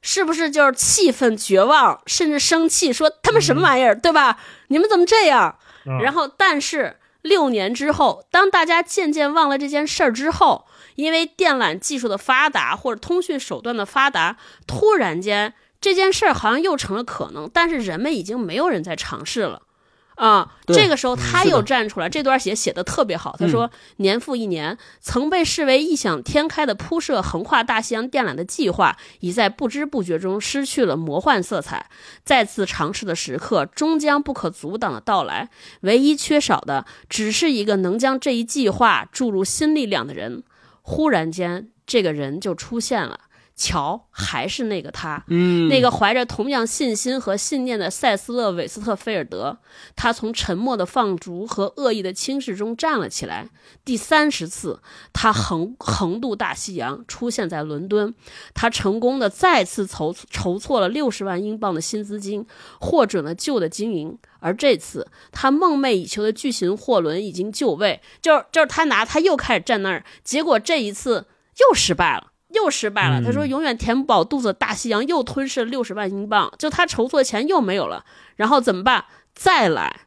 [0.00, 4.38] 是不是就是气愤、绝望，甚至生气，说他们什么玩意儿，对吧？
[4.68, 5.58] 你们怎么这样？
[6.02, 14.36] 然后，但是六年之后，当大家渐渐忘了这件事儿之后，因为电缆技术的发达或者通讯手段的发达，
[14.66, 19.62] 突然间这件事儿好像又成了可能，但是人们已经没有人在尝试了。
[20.18, 23.36] 啊，这个时候他又站出来，这段写写的特别好。
[23.38, 31.86] 他说，年复一年，曾被视为异想天开的铺设横跨大西洋电缆的计划，已在不知不觉中失去了魔幻色彩。
[32.24, 35.48] 再次尝试的时刻终将不可阻挡的到来，
[35.82, 40.42] 唯一缺少的只是一个能将这一计划注入新力量的人。
[40.82, 43.20] 忽然间，这个人就出现了。
[43.58, 49.58] 乔还是那个他，嗯，那个怀着同样信心和信念的塞斯勒·韦斯特菲尔德。
[49.96, 53.48] 他从沉默的放逐和恶意的轻视中站了起来。
[53.84, 54.80] 第三十次，
[55.12, 58.14] 他横横渡大西洋，出现在伦敦。
[58.54, 62.46] 他成功的再次筹筹措了六十万英镑的新资金，
[62.80, 64.16] 获准了旧的经营。
[64.38, 70.04] 而这次，他梦寐以求的巨型货轮已经就位，就是就是他拿，他又开始站那儿。
[70.22, 71.26] 结果这一次
[71.68, 72.28] 又失败了。
[72.62, 73.22] 又失败了。
[73.22, 78.04] 他说：“永远填不饱肚子，大西洋又吞噬了六十万英镑，就他筹措的钱又没有了。
[78.36, 79.04] 然后怎么办？
[79.34, 80.00] 再来，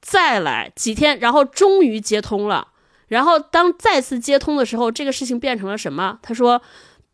[0.00, 2.68] 再来几天，然后终于接通了。
[3.08, 6.18] 然后当再次接通的时候，这个事情变成了什么？
[6.22, 6.60] 他说：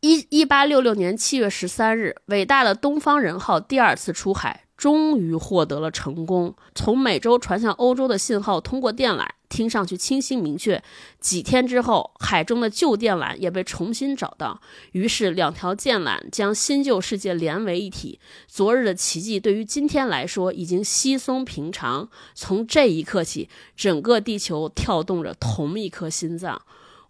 [0.00, 6.54] 一一八六六年七月十三日，伟大的东方人号第二次出海。”终于获得了成功。
[6.72, 10.82] 从美洲传向欧洲的信号通过电缆，听上去清晰明确。
[11.20, 14.60] 几天之后，海中的旧电缆也被重新找到。
[14.92, 18.18] 于是，两条电缆将新旧世界连为一体。
[18.46, 22.08] 昨日的奇迹对于今天来说已经稀松平常。
[22.34, 26.62] 从这一刻起，整个地球跳动着同一颗心脏。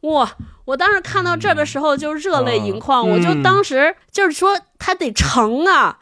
[0.02, 0.36] 哇！
[0.64, 3.08] 我当时看到这儿的时候就热泪盈眶。
[3.08, 5.98] 我就当时就是说，它得成啊！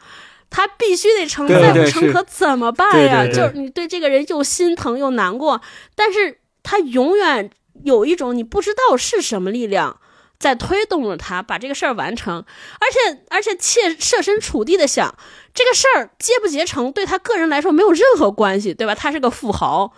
[0.49, 3.25] 他必须得成，再不成可怎么办呀？
[3.27, 5.61] 就是你对这个人又心疼又难过，
[5.95, 7.49] 但是他永远
[7.83, 9.99] 有一种你不知道是什么力量
[10.39, 12.45] 在推动着他把这个事儿完成，
[12.79, 15.15] 而且而且切设身处地的想，
[15.53, 18.95] 这个事儿结不结成对他个人来说没有任何关系，对吧？
[18.95, 19.93] 他是个富豪。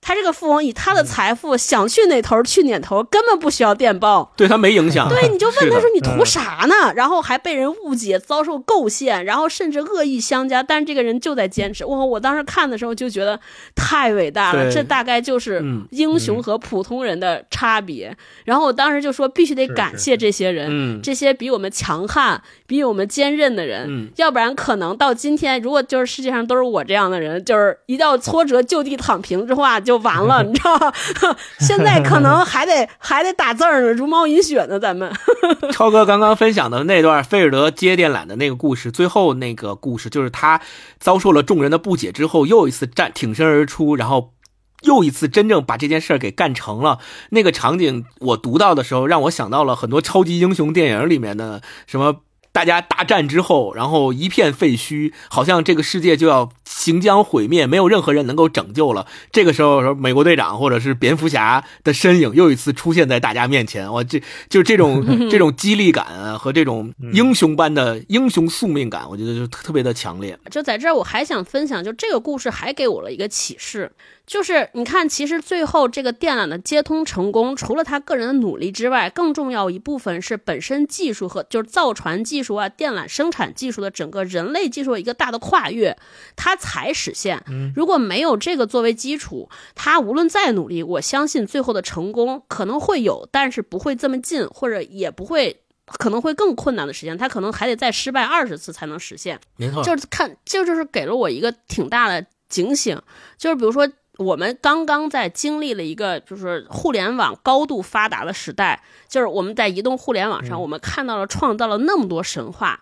[0.00, 5.08] 他这个富翁以他的财富想去哪头去哪头，根本不需要电报，对他没影响。
[5.08, 6.92] 对，你就问他说你图啥呢？
[6.94, 10.62] 然后还被人误解，遭受构陷，然后甚至恶意相加。
[10.62, 11.84] 但是这个人就在坚持。
[11.84, 12.04] 哇！
[12.04, 13.38] 我当时看的时候就觉得
[13.74, 14.70] 太伟大了。
[14.70, 18.16] 这大概就是英雄和普通人的差别。
[18.44, 24.10] 然后我当时就说必须得感谢这些人，这些比我们强悍、比我们坚韧的人。
[24.16, 29.80] 要不然可能到今天，如果就是世界上都是我这样的人，就是一到挫折就地躺平之后啊。
[29.88, 30.92] 就完了，你知道吗？
[31.58, 34.78] 现在可能还得还得打字呢，茹毛饮血呢。
[34.78, 35.10] 咱们
[35.72, 40.60] 超哥刚刚分享的那段菲尔德接电缆的那个故事，最后那个故事就是他
[41.00, 44.34] 遭受了众人的不解之后，又一次站挺身而出，然后
[44.82, 46.98] 又一次真正把这件事儿给干成了。
[47.30, 52.16] 那个场景我读到的时候，让我想到了很多超级英雄电影里面的什么。
[52.58, 59.06] 大家大战之后，然后一片废墟，好像这个世界就要行将毁灭，没有任何人能够拯救了。
[59.30, 70.36] 这个时候，美国队长或者是蝙蝠侠的身影又一次出现在大家面前，我这 就这种这种激励感和这种英雄般的英雄宿命感，我觉得就特别的强烈。
[70.50, 73.92] 就在这儿，我还想分享，就这个故事还给我了一个启示。
[74.28, 85.96] 就是你看，其实最后这个电缆的接通成功，除了他个人的努力之外，更重要一部分是本身技术和就是造船技术啊、电缆生产技术的整个人类技术的一个大的跨越，
[86.36, 87.42] 它才实现。
[87.74, 99.40] 如果没有这个作为基础，他无论再努力，我相信最后的成功可能会有，但是不会这么近，或者也不会可能会更困难的实现，他可能还得再失败二十次才能实现。
[99.56, 103.00] 没错，就是看，这就是给了我一个挺大的警醒，
[103.38, 103.90] 就是比如说。
[104.18, 112.80] 我们刚刚在经历了一个就是互联网高度发达的时代，就是我们在移动互联网上，我们看到了创造了那么多神话。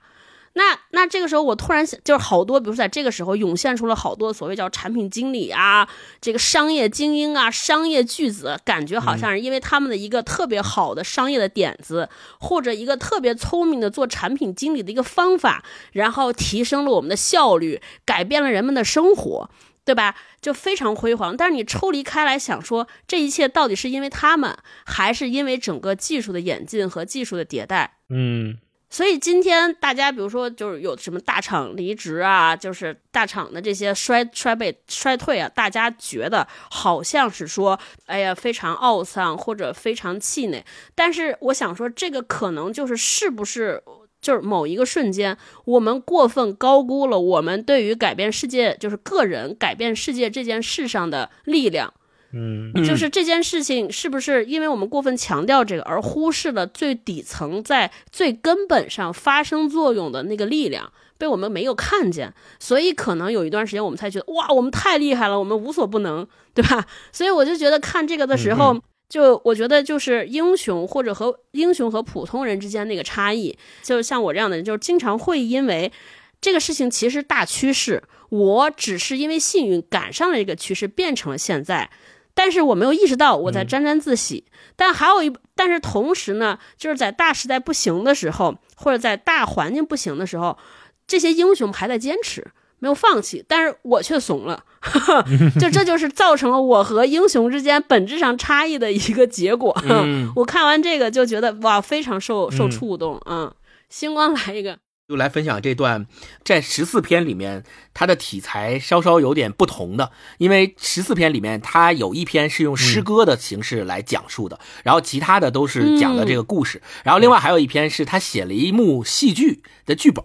[0.55, 5.87] 那那这个时候，我突然想，就是好多，比如说在这个时候涌现出了好多所谓叫产品经理啊，
[6.22, 12.09] 这个商业精英啊，商业巨子，感觉好像是因为他们的一个特别好的商业的点子，
[12.41, 15.62] 或者一个特别聪明的做产品经理的一个方法，
[15.93, 19.51] 然后提升了我们的效率，改变了人们的生活。
[19.87, 20.14] 对吧？
[20.43, 21.34] 就非常辉煌。
[21.34, 27.99] 但是你抽离开来想，说这一切到底是因为他们，还是因为整个技术的演进和技术的迭代？
[28.11, 28.59] 嗯。
[28.89, 40.64] 所以今天大家，比如说，就是有什么大厂离职啊，就是大厂的这些衰衰败衰退啊，大家觉得好像是说，哎呀，非常懊丧或者非常气馁。
[40.95, 43.82] 但是我想说，这个可能就是是不是？
[44.27, 51.95] 就是某一个瞬间，我们过分高估了我们对于改变世界，就是个人改变世界这件事上的力量。
[52.33, 62.35] 嗯，就是这件事情是不是因为我们过分强调这个，而忽视了最底层在最根本上发生作用的那个力量被我们没有看见？
[62.59, 66.85] 所以可能有一段时间我们才觉得哇，我们太厉害了，我们无所不能，对吧？
[67.12, 68.83] 所以我就觉得看这个的时候。
[69.09, 75.92] 就我觉得，就是英雄或者和英雄和普通人之间那个差异，就像我这样的人，就是经常会因为
[76.40, 81.88] 这个事情其实大趋势，我只是因为幸运赶上了这个趋势，变成了现在，
[82.34, 84.44] 但是我没有意识到我在沾沾自喜。
[84.74, 90.59] 但还有一，但是同时呢，就是在大时代不行的时候，或者在大环境不行的时候，
[91.07, 92.46] 这些英雄还在坚持。
[92.79, 94.62] 没有放弃，但是我却怂了，
[95.59, 99.77] 就这就是造成了我和英雄之间本质上差异的一个结果。
[100.37, 103.20] 我看完这个就觉得哇，非常受受触动。
[103.24, 103.53] 嗯，
[103.89, 106.07] 星光来一个，就来分享这段，
[106.45, 107.64] 在十四篇里面，
[107.95, 120.22] 它的题材稍稍有点不同的，因为十四篇里面它有一篇是用诗歌的形式来讲述的，然后其他的都是讲的这个故事，然后另外还有一篇是他写了一幕戏剧的剧本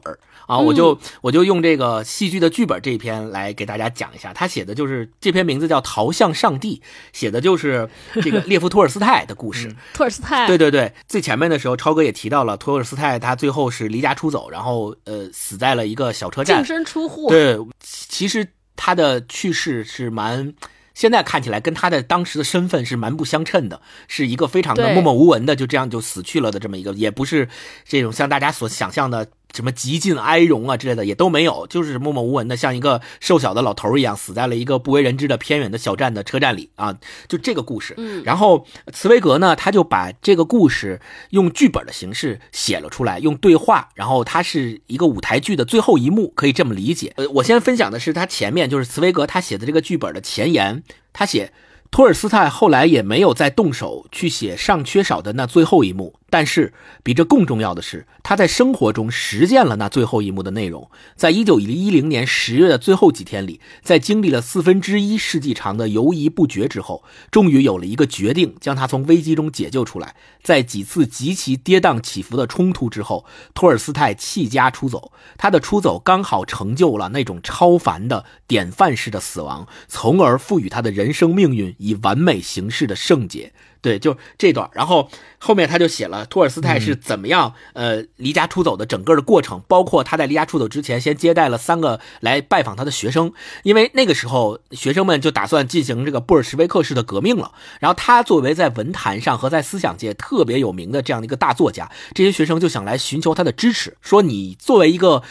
[0.47, 4.33] 啊，我就我就用这个戏剧的剧本这一篇来给大家讲一下。
[4.33, 6.81] 他写的就是这篇名字叫《逃向上帝》，
[7.13, 7.89] 写的就是
[8.21, 9.75] 这个列夫托尔斯泰的故事。
[9.93, 17.29] 托尔斯泰，对对对，最前面的时候，超哥也提到了托尔斯泰，他最后是离家出走，然后呃死在了一个小车站，净身出户。
[17.29, 20.53] 对，其实他的去世是蛮。
[20.93, 27.47] 现在看起来跟他的当时的身份是蛮不相称的，是一个非常的默默无闻的，就这样就死去了的这么一个，也不是
[27.87, 29.29] 这种像大家所想象的。
[29.53, 36.97] 什么极尽哀荣啊之类的也都没有，就是默默无闻的，像一个瘦小的老头一样，死在了一个不为人知的偏远的小站的车站里啊！
[37.27, 37.93] 就这个故事。
[37.97, 47.13] 嗯，然后茨威格呢，他就把这个故事用剧本的形式写了出来，用对话，然后它是一个舞台剧的最后一幕，可以这么理解。
[47.17, 50.83] 呃，我先分享的是他前面，就是茨威格他写的这个剧本的前言，
[51.13, 51.51] 他写。
[51.93, 56.73] 托尔斯泰后来也没有再动手去写尚缺少的那最后一幕，但是
[57.03, 60.89] 比这更重要的是，他在生活中实践了那最后一幕的内容。
[61.17, 70.15] 在一九一零年十月的最后几天里，在经历了四分之一世纪长的犹疑不决之后，终于有了一个决定，将他从危机中解救出来。
[70.41, 75.11] 在几次极其跌宕起伏的冲突之后，托尔斯泰弃家出走。
[75.37, 83.51] 他的出走刚好成就了那种超凡的典范式的死亡，从而赋予他的人生命运以完美形式的圣洁。
[83.81, 85.09] 对，就这段，然后
[85.39, 97.53] 后面他就写了托尔斯泰是怎么样呃离家出走的整个的过程，包括他在离家出走之前，先接待了三个来拜访他的学生，因为那个时候学生们就打算进行这个布尔什维克式的革命了。
[97.79, 105.23] 然后他作为在文坛上和在思想界特别有名的这样的一个大作家，这些学生就想来寻求他的支持，说你作为一个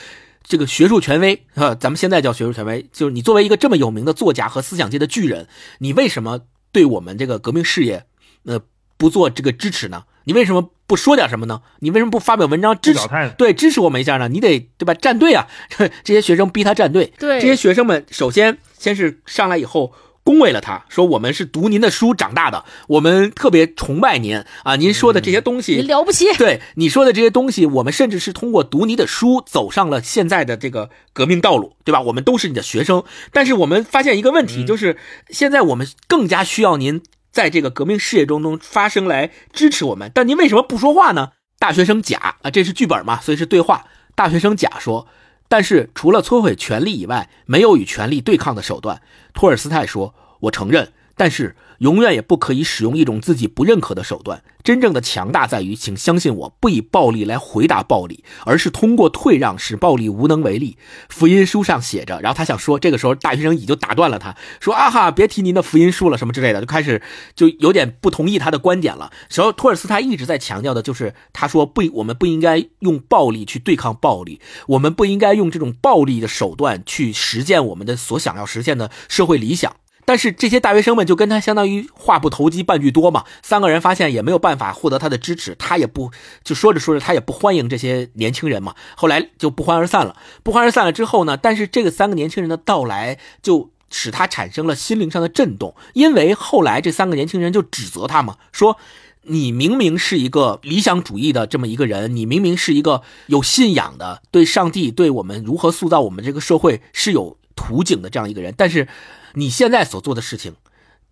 [0.42, 5.46] 这个学术权威啊，咱们现在叫学术权威，就是你作为一个这么有名的作家和思想界的巨人，
[5.78, 6.40] 你为什么
[6.72, 8.06] 对我们这个革命事业？
[8.44, 8.60] 呃，
[8.96, 10.04] 不做这个支持呢？
[10.24, 11.62] 你为什么不说点什么呢？
[11.80, 13.08] 你为什么不发表文章支持？
[13.38, 14.28] 对，支持我们一下呢？
[14.28, 14.94] 你得对吧？
[14.94, 15.48] 站队啊！
[16.04, 17.12] 这些学生逼他站队。
[17.18, 24.76] 对，这些学生们首先先是上来以后恭维了他，说我们是读您的书长大的，我们特别崇拜您啊！
[24.76, 26.26] 您说的这些东西，您了不起。
[26.36, 32.02] 对你说的这些东西，我们甚至是通过读你的书走上了现在的这个革命道路，对吧？
[32.02, 34.98] 我们都是你的学生，但是我们发现一个问题，就是
[35.30, 37.02] 现在我们更加需要您。
[37.30, 41.32] 在这个革命事业中中发声来支持我们，但您为什么不说话呢？
[41.58, 43.86] 大学生甲啊，这是剧本嘛，所以是对话。
[44.14, 45.06] 大学生甲说
[45.48, 49.00] ：“但是除了摧毁权力以外，没有与权力对抗的手段。”
[49.32, 54.42] 托尔斯泰说：“我承认，但是。”永远也不可以使用一种自己不认可的手段。
[54.62, 60.76] 真正的强大在于，请相信我，不以暴力来回答暴力，而是通过退让使暴力无能为力。
[61.08, 62.20] 福音书上写着。
[62.20, 67.00] 然后他想说，这个时候大学生乙就打断了他，说：“啊哈，别提您的福音书了，什么之类的。”就开始
[67.34, 69.10] 就有点不同意他的观点了。
[69.34, 79.74] 然后托尔斯泰一直在强调的就是，他说不，我们不应该用暴力去对抗暴力，我们不应该用这种暴力的手段去实现我们的所想要实现的社会理想。
[80.04, 86.10] 但是这些大学生们就跟他相当于话不投机半句多嘛，三个人发现也没有办法获得他的支持，他也不
[86.42, 90.16] 就说着说着他也不欢迎这些年轻人嘛，后来就不欢而散了。
[90.42, 98.78] 不欢而散了之后呢，但是这个三个年轻人的到来就使他产生了心灵上的震动，因为后来这三个年轻人就指责他嘛，说
[99.22, 108.88] 你明明是一个理想主义的这么一个人，你明明是一个有信仰的，对上帝对我们如何塑造我们这个社会是有图景的这样一个人，但是。
[109.34, 110.54] 你现在所做的事情，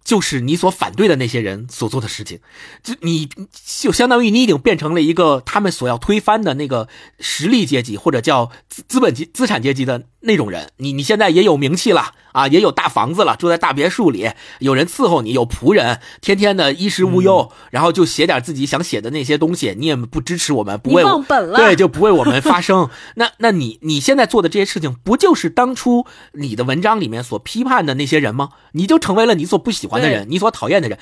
[0.05, 2.41] 就是你所反对的那些人所做的事情，
[2.83, 6.89] 就你就相当于你已经变成了一个他们所要推翻的那个
[7.21, 10.05] 实力阶级，或者叫资资本级资产阶级的。
[10.21, 14.29] 那种人，你你现在也有名气了啊，也有大房子了，住在大别墅里，
[14.59, 22.91] 有人伺候你，有仆人，天天的衣食无忧，然后就写点自己想写的那些东西，你也不支持我们，不为忘本了，对，就不为我们发声。
[23.15, 28.49] 那那你你现在做的这些事情，不就是当初你的文章里面所批判的那些人吗？
[28.73, 30.99] 你就成为了你所不喜欢的人，你所讨厌的人。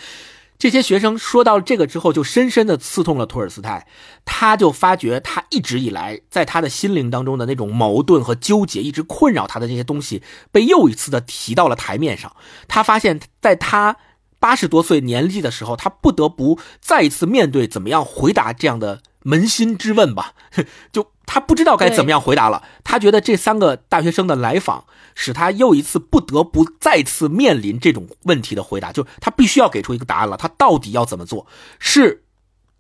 [0.59, 3.87] 这些学生说到这个之后，就深深的刺痛了托尔斯泰。
[4.25, 12.35] 他就发觉，他一直以来在他的心灵当中的那种矛盾和纠结，一直困扰他的这些东西，被又一次的提到了台面上。
[12.69, 13.99] 他发现，在他
[14.41, 20.33] 八十多岁年纪的时候，他不得不再一次面对怎么样回答这样的扪心之问吧？
[20.91, 22.63] 就他不知道该怎么样回答了。
[22.83, 24.85] 他觉得这三个大学生的来访。
[25.19, 30.37] 使他又一次不得不再次面临这种问题的回答，就是他必须要给出一个答案了。
[30.37, 31.47] 他到底要怎么做？
[31.79, 32.23] 是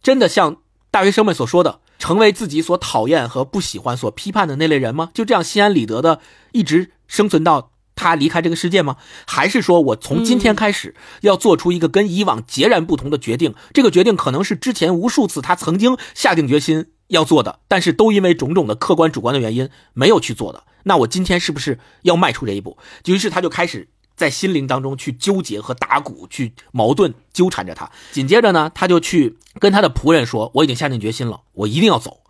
[0.03, 0.59] 真的像
[0.91, 5.09] 大学生们所说的，成为自己所讨厌和不喜欢、所批判的那类人吗？
[5.15, 6.21] 就这样心安理得的
[6.53, 8.99] 一直生存到他离开这个世界吗？
[9.27, 13.55] 还是说我从今天开始要做出一个跟以往截然不同的决定？
[13.73, 20.65] 这个决定可能是之前无数次他曾经下定决心要做的，但是都因为种种的客观主观的原因没有去做的。
[20.85, 22.79] 那我今天是不是要迈出这一步？
[23.07, 27.91] 于是他就开始在心灵当中去纠结和打鼓，去矛盾纠缠着他。
[28.13, 32.21] 紧接着呢，他就去跟他的仆人说：“我已经下定决心了，我一定要走。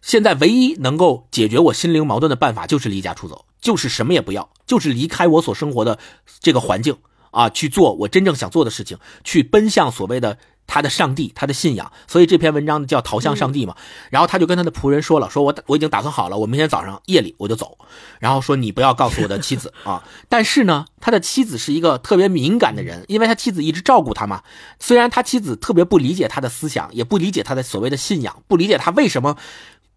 [0.00, 5.98] 现在唯一能够解决我心灵矛盾的办法，就是离家出走，就是什么也不要，就是离开我所生活的
[6.40, 6.96] 这个环境
[7.30, 13.76] 啊，去做我真正想做的事情，去奔向所谓的。”他的上帝，他的信仰，所以这篇文章叫逃向上帝嘛。
[14.10, 17.78] 然后他就跟他的仆人说了，说我我已经打算好了，我明天早上夜里我就走。
[18.18, 20.02] 然后说你不要告诉我的妻子啊。
[20.28, 24.42] 但是呢，他的妻子是一个特别敏感的人，因为他妻子一直照顾他嘛。
[24.78, 29.36] 虽然他妻子特别不理解他的思想，也不理解他的所谓的信仰，不理解他为什么。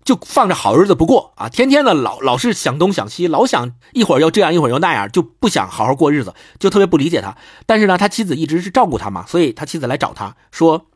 [0.03, 7.37] 就放着好日子不过啊，天天的老老是想东想西，老想一会儿又这样一会儿又那样，就不想好好过日子，就特别不理解他。
[7.65, 10.87] 但是呢，他妻子一直是照顾他嘛，所以他妻子来找他说：“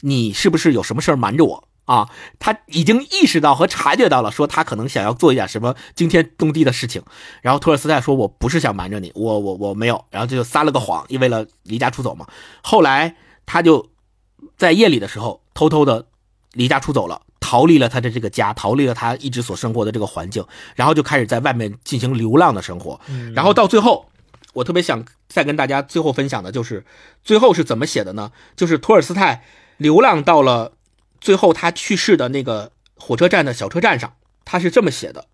[0.00, 2.08] 你是不是有什么事瞒着我？”啊，
[2.38, 7.02] 他已经意识到和察觉到了，说他可能想要做一点什么惊天动地的事情。
[7.42, 12.26] 然后托尔斯泰说：“我不是想瞒着你，我我我没有。”然后就撒了个谎，因为了离家出走嘛。
[12.62, 13.90] 后来他就
[14.56, 16.06] 在夜里的时候偷偷的
[16.52, 23.00] 离家出走了，逃离了他的这个家，逃离了他一直所生活的这个环境，然后就开始在外面进行流浪的生活。
[23.34, 24.06] 然后到最后，
[24.54, 26.84] 我特别想再跟大家最后分享的就是
[27.22, 28.32] 最后是怎么写的呢？
[28.56, 29.44] 就是托尔斯泰
[29.76, 30.72] 流浪到了。
[31.20, 34.14] 最后，他去世的那个火车站的小车站上，
[34.44, 35.26] 他是这么写的：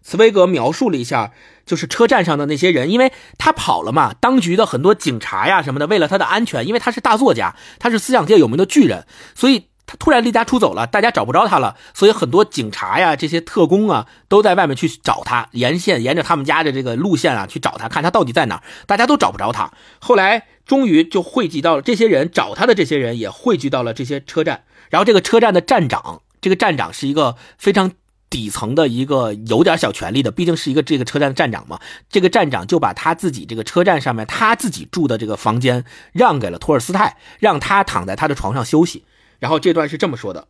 [0.00, 1.32] 茨威格描述了一下，
[1.66, 19.72] 就是车站上的那些人，因为他跑了嘛，当局的很多警察呀什么的，为了他的安全，因为他是大作家，他是思想界有名的巨人，所以他突然离家出走了，大家找不着他了，所以很多警察呀，这些特工啊，都在外面去找他，沿线沿着他们家的这个路线啊去找他，看他到底在哪，大家都找不着他。
[20.00, 24.64] 后来终于就汇集到了这些人找他的这些人，也汇聚到了这些车站。
[24.88, 27.92] 然后这个车站的站长，这个站长是一个非常
[28.30, 31.78] 底层的一个有点小权力的，毕竟是一个这个车站的站长嘛。
[32.08, 39.04] 这个站长就把他自己这个车站上面他自己住的这个房间让给了托尔斯泰，让他躺在他的床上休息。
[39.38, 40.48] 然后这段是这么说的：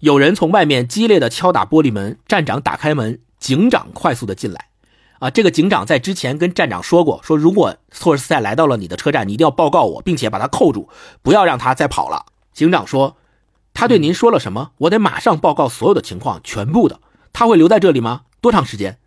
[0.00, 4.68] 有人从外面激烈的敲打玻璃门，站长打开门，警长快速的进来。
[5.20, 10.88] 啊，这个警长在之前跟站长说过，说如果托尔斯泰来到了你的车站，你一定要报告我，并且把他扣住，
[11.22, 12.26] 不要让他再跑了。
[12.52, 13.16] 警长说
[13.72, 14.72] ：“他对您说了什么？
[14.78, 17.00] 我得马上报告所有的情况，全部的。
[17.32, 18.22] 他会留在这里吗？
[18.40, 18.98] 多长时间？”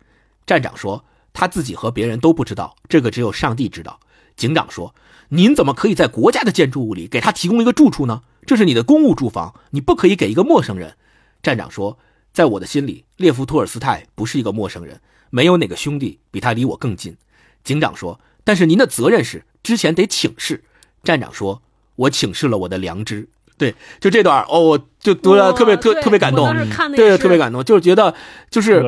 [0.46, 4.00] 站长说：“他自己和别人都不知道，这个只有上帝知道。”
[4.36, 4.94] 警长说
[5.30, 8.22] ：“您怎么可以在国家的建筑物里给他提供一个住处呢？
[8.46, 10.96] 这是你的公务住房，你不可以给一个陌生人。”
[11.42, 11.98] 站长说
[12.32, 15.00] ：“在我的心里，列夫·托尔斯泰不是一个陌生人，
[15.30, 17.16] 没有哪个兄弟比他离我更近。”
[17.64, 20.64] 警长说：“但是您的责任是之前得请示。”
[21.02, 21.62] 站长说
[21.96, 23.28] ：“我请示了我的良知。”
[23.58, 26.46] 对，就这段哦，我就读了特别特特别感动，
[26.94, 28.14] 对，特别感动，就是觉得
[28.50, 28.82] 就是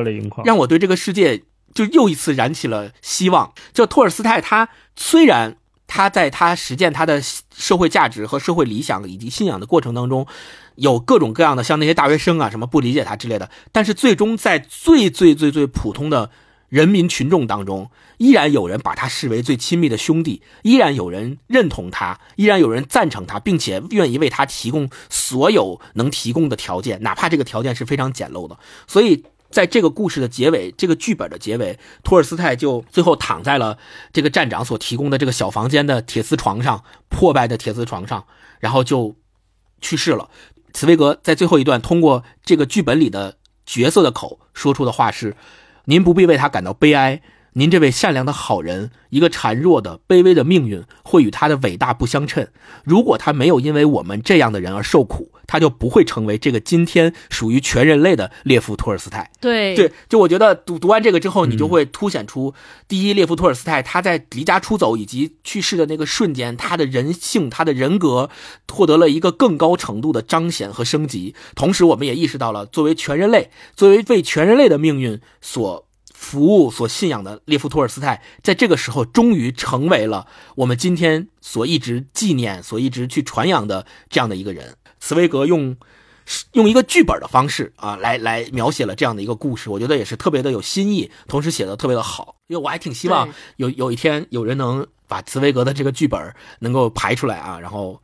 [0.45, 1.43] 让我对这个世界
[1.73, 3.51] 就又一次燃起了希望。
[3.73, 5.57] 就托尔斯泰，他虽然
[5.89, 7.21] 他在他实践他的
[7.53, 10.25] 社会价值和社会理想以及信仰的过程当中，
[10.75, 16.29] 有各种各样的像那些大学生啊什么不理解他之类的，但是最终在最最最最普通的。
[16.69, 17.89] 人民群众当中，
[18.19, 28.55] 依然有人把他视为最亲密的兄弟，依然有人认同他，依然有人赞成他，并且愿意为他提供所有能提供的条件，哪怕这个条件是非常简陋的。
[28.85, 33.77] 所以，在这个故事的结尾，这个剧本的结尾，托尔斯泰就最后躺在了
[34.13, 38.25] 这个站长所提供的这个小房间的铁丝床上，破败的铁丝床上，
[38.59, 39.15] 然后就
[39.81, 40.29] 去世了。
[40.73, 45.35] 茨威格在最后一段通过这个剧本里的角色的口说出的话是。
[45.85, 47.19] 您不必为他感到悲哀。
[47.53, 52.47] 您这位善良的好人，一个孱弱的、卑微的命运，会与他的伟大不相称。
[52.83, 59.31] 如果他没有因为我们这样的人而受苦，他就不会成为这个今天属于全人类的列夫·托尔斯泰。
[59.41, 62.53] 对对，就我觉得读读完这个之后，你就会凸显出
[62.87, 68.29] 第一，列夫·托尔斯泰他在离家出走以及去世的那个瞬间，他的人性、他的人格
[68.71, 71.33] 获得了一个更高程度的彰显和升级。
[71.55, 75.88] 同时，我们也意识到了，作为全人类，作为为全人类的命运所。
[76.19, 80.27] 服务所信仰的列夫·托尔斯泰，在这个时候终于成为了
[80.57, 84.75] 我们今天所一直纪念、所一直去传扬的这样的一个人。
[84.99, 85.77] 茨威格用
[86.51, 92.35] 用一个剧本的方式啊，来来描写了这样的一个故事，我觉得也是特别的有新意，同时写的特别的好。
[92.47, 97.99] 因为我还挺希望有有一天有人能把茨威格的这个剧本能够排出来啊，然后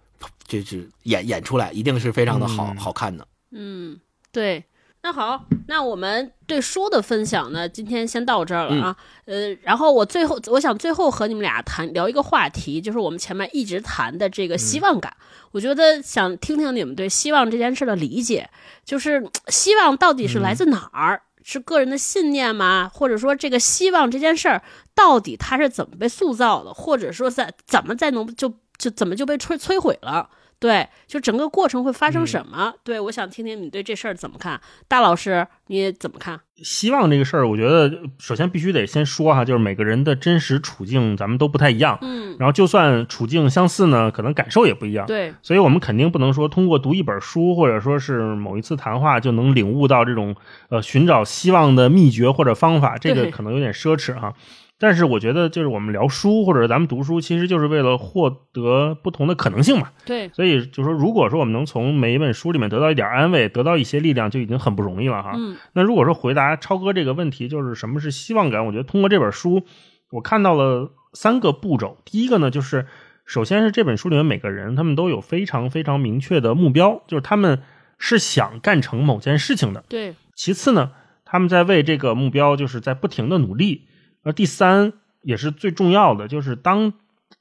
[0.47, 3.27] 就是演演出来，一定是非常的好好看的。
[3.51, 3.99] 嗯，
[4.31, 4.63] 对。
[5.05, 8.97] 那好，那我们对书的分享呢，今天先到这儿了啊。
[9.25, 15.15] 呃，然后我最后，我想最后和你们俩谈聊一个话题，就是我们前面一直谈的这个希望感。
[15.51, 18.49] 我觉得想听听你们对希望这件事的理解，
[18.83, 21.21] 就是希望到底是来自哪儿？
[21.43, 22.89] 是个人的信念吗？
[22.91, 24.63] 或者说这个希望这件事儿
[24.95, 26.73] 到底它是怎么被塑造的？
[26.73, 30.27] 或者说在怎么在能就就怎么就被摧摧毁了？
[30.65, 32.73] 对，就整个过程会发生什么？
[32.83, 36.39] 对我想听听你对这事儿怎么看，大老师你怎么看？
[36.63, 50.35] 希望这个事儿，我觉得首先必须得先说哈，就是每个人的真实处境咱们都不太一样，嗯，然后就算处境相似呢，可能感受也不一样，对，所以我们肯定不能说通过读一本书或者说是某一次谈话就能领悟到这种
[50.69, 54.33] 呃寻找希望的秘诀或者方法，这个可能有点奢侈哈。
[54.77, 59.89] 但是我觉得，就是我们聊书或者咱们读书，其实就是为了获得不同的可能性嘛。
[60.05, 65.31] 对，所以就说，如果说我们能从每一本书里面得到一点安慰，得到一些力量，就已经很不容易了哈。
[65.37, 65.55] 嗯。
[65.71, 68.65] 那如果说回答超哥这个问题，就是什么是希望感？
[68.65, 69.63] 我觉得通过这本书，
[70.11, 71.97] 我看到了三个步骤。
[72.03, 72.85] 第一个呢，就是
[73.25, 77.61] 首先是这本书里面每个人他们都有非常非常明确的目标，就是他们
[77.97, 79.85] 是想干成某件事情的。
[79.87, 80.91] 对，其次呢，
[81.23, 83.87] 他们在为这个目标就是在不停的努力。
[84.25, 84.91] 而第三
[85.21, 86.91] 也是最重要的，就是当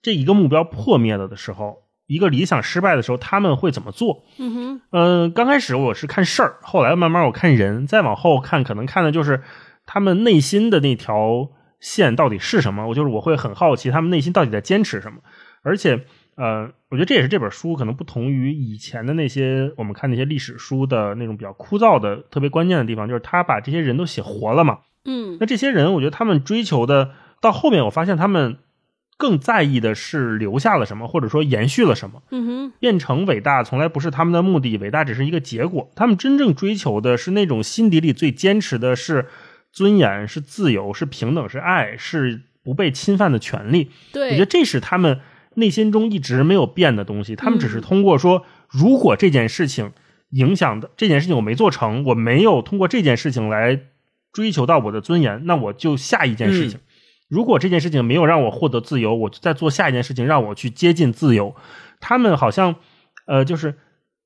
[0.01, 4.23] 这一个目标破灭了的时候，一个理想失败的时候，他们会怎么做？
[4.39, 9.43] 嗯哼，嗯，刚开始我是看事儿，后来慢慢我看人，再往后看，可能看的就是
[9.87, 11.49] 他们内心的那条
[11.81, 12.87] 线到底是什么。
[12.87, 15.21] 我就是我会很好奇他们内心到底在坚持什么。
[15.63, 16.05] 而且，
[16.37, 24.81] 呃，我觉得这也是这本书可能不同于以前的那些我们看那些历史书的那种比较枯燥的特别关键的地方，就是他把这些人都写活了嘛。
[25.05, 28.57] 嗯，那这些人，我觉得他们追求的到后面，我发现他们
[29.17, 32.23] 更在意的是留下了什么，或者说延续了什么。
[32.31, 35.91] 嗯哼，变成伟大从来不是他们的目的，伟大只是一个结果。
[35.95, 39.27] 他们真正追求的是那种心底里最坚持的是
[39.73, 43.91] 尊严、是自由、是平等、是爱、是不被侵犯的权利。
[44.13, 45.21] 对，我觉得这是他们
[45.55, 47.37] 内心中一直没有变的东西。
[47.37, 49.93] 他们只是嗯通过说，如果这件事情
[50.31, 53.79] 影响的这件事情我没做成，我没有通过这件事情来
[54.35, 56.81] 追求到我的尊严，那我就下一件事情。
[57.29, 61.55] 如果这件事情没有让我获得自由，我就再做下一件事情，让我去接近自由。
[62.01, 62.75] 他们好像，
[63.27, 63.79] 呃，就是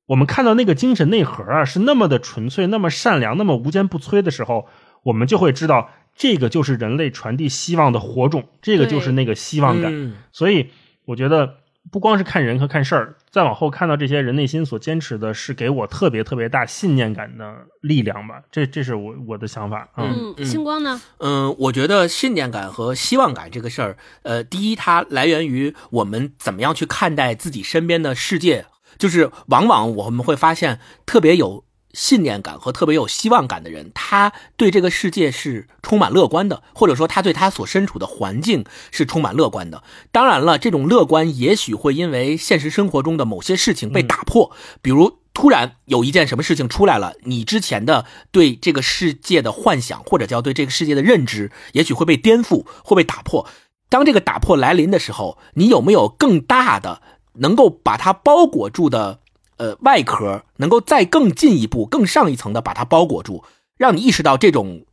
[0.06, 4.66] 我们看到那个精神内核啊，是那么的纯粹、那么善良、那么无坚不摧的时候，
[5.04, 9.92] 我们就会知道，这个就是人类传递希望的火种，这个就是那个希望感。
[9.94, 10.70] 嗯所以，
[11.04, 11.58] 我觉得
[11.90, 18.42] 不光是看人和看事儿，再往后看到这些人内心所坚持的，是给我特别特别大信念感的力量吧。
[18.50, 21.00] 这这是我我的想法嗯星光呢？
[21.18, 28.66] 嗯，我觉得信念感和希望感这个事儿，呃，第一，它来源于我们怎么样去看待自己身边的世界。
[28.98, 39.82] 就是往往我们会发现，特别有信念感和特别有希望感的人，他对这个世界是充满乐观的，或者说他对他所身处的环境是充满乐观的。
[40.12, 44.52] 当然了，这种乐观也许会因为现实生活中的某些事情被打破，
[44.82, 53.46] 比如突然有一件什么事情出来了，你之前的对这个世界的幻想，或者叫对这个世界的认知，也许会被颠覆，会被打破。
[53.88, 57.00] 当这个打破来临的时候，你有没有更大的
[57.34, 59.20] 能够把它包裹住的
[59.58, 63.44] 呃外壳，能够再更进一步、更上一层的把它包裹住，
[63.76, 64.86] 让你意识到这种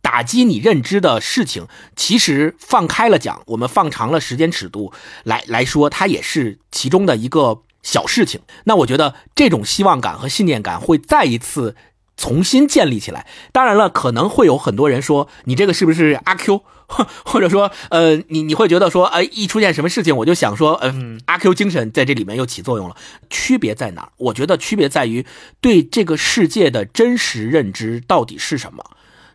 [0.00, 4.92] 打击你认知的事情，其实放开了讲，我们放长了时间尺度
[5.24, 8.40] 来来说，它也是其中的一个小事情。
[8.64, 11.76] 那我觉得这种希望感和信念感会再一次
[12.16, 13.26] 重新建立起来。
[13.52, 20.92] 当然了，可能会有很多人说你这个是不是阿 Q，或 或者说呃，你你会觉得说，呃，一出现什么事情我就想说，呃，
[21.26, 22.96] 阿 Q 精神在这里面又起作用了。
[23.30, 24.08] 区别在哪儿？
[24.16, 25.24] 我觉得区别在于
[25.60, 28.84] 对这个世界的真实认知到底是什么。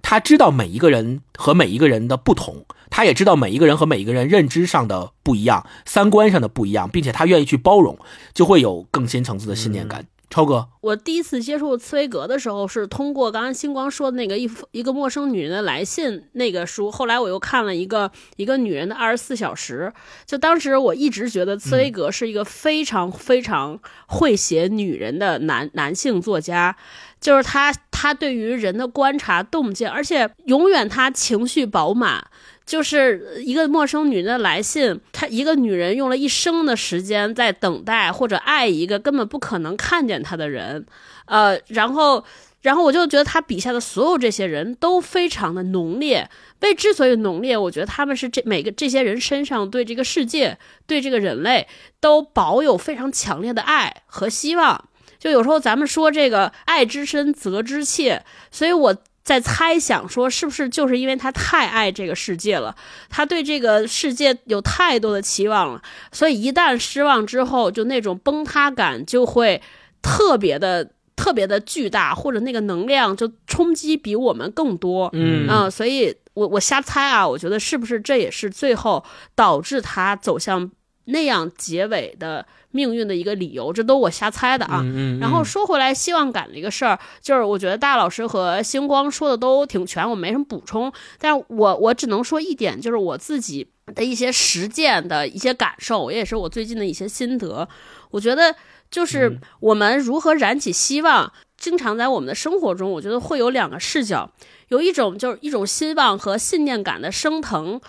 [0.01, 7.97] 他知道每一个人和每一个人的不同，他也知道每一个人和每一个人认知上的不一样，三观上的不一样，并且他愿意去包容，
[8.31, 10.05] 就会有更深层次的信念感。
[10.29, 16.91] 超哥，我第一次接触茨威格的时候，是通过刚刚星光说的那个一一个陌生女人的来信那个书。
[16.91, 19.93] 后来我又看了一个一个女人的二十四小时。
[20.25, 26.75] 就当时我一直觉得茨威格是一个非常非常会写女人的男男性作家，
[27.21, 32.27] 就是他他对于人的观察洞见，而且永远他情绪饱满。
[32.65, 40.83] 就是一个陌生女人的来信，她一个女人用了一生的时间在等待或者爱一个根本不可能看见她的人，
[41.25, 42.25] 呃，然后，
[42.61, 46.27] 然后我就觉得他笔下的所有这些人都非常的浓烈。
[46.61, 51.67] 为之所以浓烈，我觉得他们是这每个这些人身上对这个世界、对这个人类
[51.99, 54.89] 都保有非常强烈的爱和希望。
[55.19, 58.97] 就有时候咱们说这个爱之深责之切，所以我。
[59.25, 62.73] 在猜想说，是不是就是因为他太爱这个世界了，
[63.09, 65.81] 他对这个世界有太多的期望了，
[66.11, 69.59] 所以一旦失望之后，就那种崩塌感就会
[70.03, 75.09] 特别的、特别的巨大，或者那个能量就冲击比我们更多。
[75.13, 79.03] 嗯啊、所以我我瞎猜啊，我觉得是不是这也是最后
[79.33, 80.69] 导致他走向
[81.05, 82.45] 那样结尾的
[82.75, 83.71] 命运的一个理由？
[83.71, 84.81] 这都我瞎猜的啊。
[84.83, 93.65] 嗯嗯，然后说回来，希望感的一个事儿，就是我觉得大老师和星光说的都挺全，我没什么补充，但我我只能说一点，就是我自己
[93.95, 97.67] 的一些实践的一些感受，也是我最近的一些心得。
[98.11, 98.53] 我觉得
[98.91, 104.29] 就是我们如何燃起希望，经常在我们的生活中，我觉得会有两个视角，
[104.67, 107.79] 有一种就是一种希望和信念感的升腾。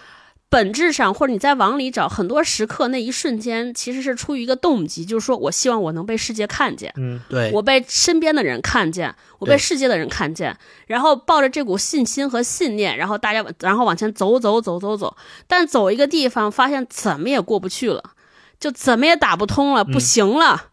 [0.49, 10.57] 本质上，或者你在往里找，很多时刻那一瞬间，其实是出于一个动机，就是说我希望我能被世界看见，嗯，对，我被身边的人看见，我被世界的人看见，
[10.87, 15.17] 然后抱着这股信心和信念，然后大家然后往前走走走走走，
[15.49, 18.13] 但走一个地方发现怎么也过不去了，
[18.61, 20.67] 就怎么也打不通了，不行了。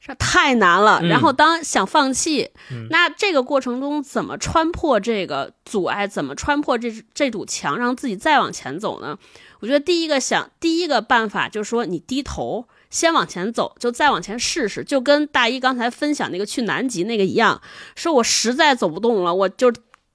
[0.00, 1.00] 这太难了。
[1.02, 9.18] 嗯然后当想放弃，嗯那这个过程中怎么穿破这个阻碍，怎么穿破这这堵墙，让自己再往前走呢？
[9.60, 12.66] 我觉得第一个想第一个办法就是说，你低头。
[12.90, 17.62] 先往前走，就再往前试试，就跟大一刚才分享那个去南极那个一样，
[17.94, 19.72] 说我实在走不动了，我就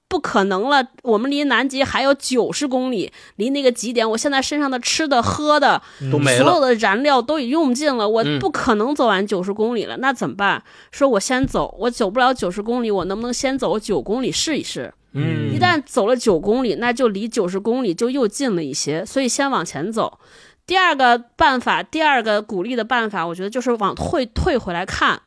[0.08, 0.86] 不可能了。
[1.02, 6.44] 我们离南极还有九十公里，离那个极点，我现在身上的吃的喝的都没了。
[6.44, 10.62] 所有的燃料都已用尽了，我嗯不可能走完九十公里了，那怎么办？
[10.90, 14.92] 说我先走，我走不了九十公里，我能不能先走九公里试一试？
[15.12, 20.18] 嗯一旦走了九公里，那就离九十公里就又近了一些，所以先往前走。
[20.66, 25.22] 第二个办法，第二个鼓励的办法，我觉得就是往退退回来看，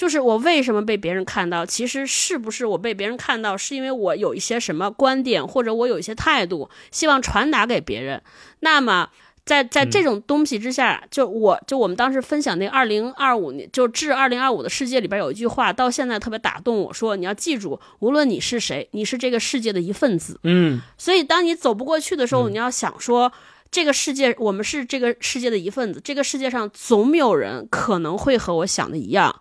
[0.00, 1.66] 就是我为什么被别人看到？
[1.66, 8.22] 其实是不是我被别人看到，是因为我有一些什么观点，或者我有一些态度，希望传达给别人。
[8.60, 9.10] 那么。
[9.42, 20.38] 在在这种东西之下，就我就我们当时分享那二零二五年，就至二零二五的世界里边有一句话，到现在特别打动我说，你要记住，无论你是谁，你是这个世界的一份子。
[20.44, 23.32] 嗯所以，当你走不过去的时候，你要想说，
[23.72, 26.00] 这个世界，我们是这个世界的一份子。
[26.04, 29.34] 这个世界上总有人可能会和我想的一样。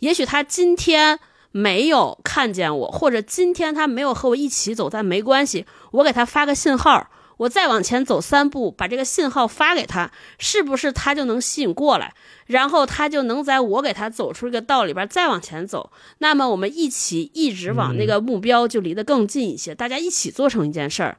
[0.00, 1.18] 也许他今天
[1.50, 7.10] 没有看见我，或者今天他没有和我一起走，但没关系，我给他发个信号。
[7.38, 12.14] 我再往前走三步，把这个信号发给他，是不是他就能吸引过来？
[12.46, 15.90] 然后他就能在我给他走出一个道里边再往前走。
[16.16, 21.18] 那么我们一起一直往那个目标就离得更近一些，大家一起做成一件事儿。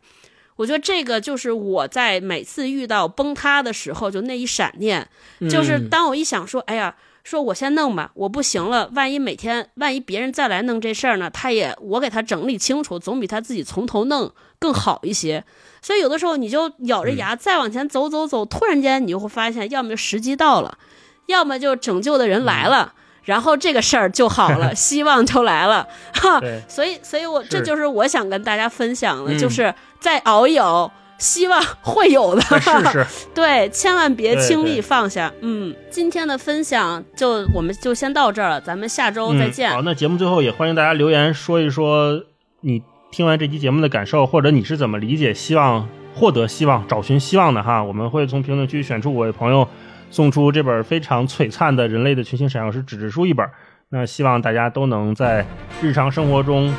[0.55, 5.07] 我觉得这个就是我在每次遇到崩塌的时候，就那一闪念，
[5.41, 6.95] 就是嗯当我一想说，哎呀，
[7.27, 15.43] 说我先弄吧，我不行了，万一每天万一别人再来弄这事儿呢，他也我给他整理清楚，总比他自己从头弄更好一些。
[15.81, 20.77] 所以有的时候你就咬着牙再往前走走走，突然间你就会发现，要么就时机到了，
[21.25, 22.93] 要么就拯救的人来了。
[23.25, 26.39] 然后这个事儿就好了， 希望就来了，哈。
[26.69, 32.41] 所以，所以我这就是我想跟大家分享的，嗯就是再熬一熬，希望会有的。
[32.41, 33.07] 再 试试。
[33.33, 35.31] 对，千万别轻易放下。
[35.41, 39.69] 嗯，今天的分享就我们就先到这儿了，咱们下周再见。
[39.71, 39.73] 嗯。
[39.73, 42.23] 好，那节目最后也欢迎大家留言说一说
[42.61, 42.81] 你
[43.11, 47.83] 听完这期节目的感受，或者你是怎么理解希望获得希望、找寻希望的哈。
[47.83, 49.67] 我们会从评论区选出五位朋友，
[50.11, 53.47] 送出这本非常璀璨的《人类的群星闪耀时》纸质书一本。
[53.89, 55.45] 那希望大家都能在
[55.81, 56.73] 日常生活中，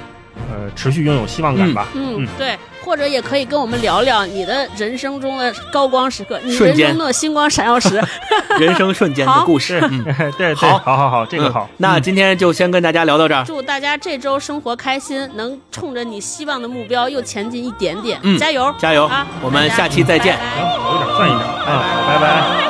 [0.50, 1.88] 呃，持续拥有希望感吧。
[1.94, 2.54] 嗯，对，
[2.88, 8.02] 或者也可以跟我们聊聊你的人生中的高光时刻，你人生中的星光闪耀时。
[8.58, 9.78] 人生瞬间的故事。
[9.90, 10.02] 嗯，
[10.38, 11.74] 对对，好好好好，这个好嗯。
[11.76, 13.44] 那今天就先跟大家聊到这儿。
[13.44, 18.18] 祝大家这周生活开心，能冲着你希望的目标又前进一点点。
[18.22, 19.26] 嗯加油，加油啊！
[19.42, 22.67] 我们下期再见行，有一点算一点啊，拜拜。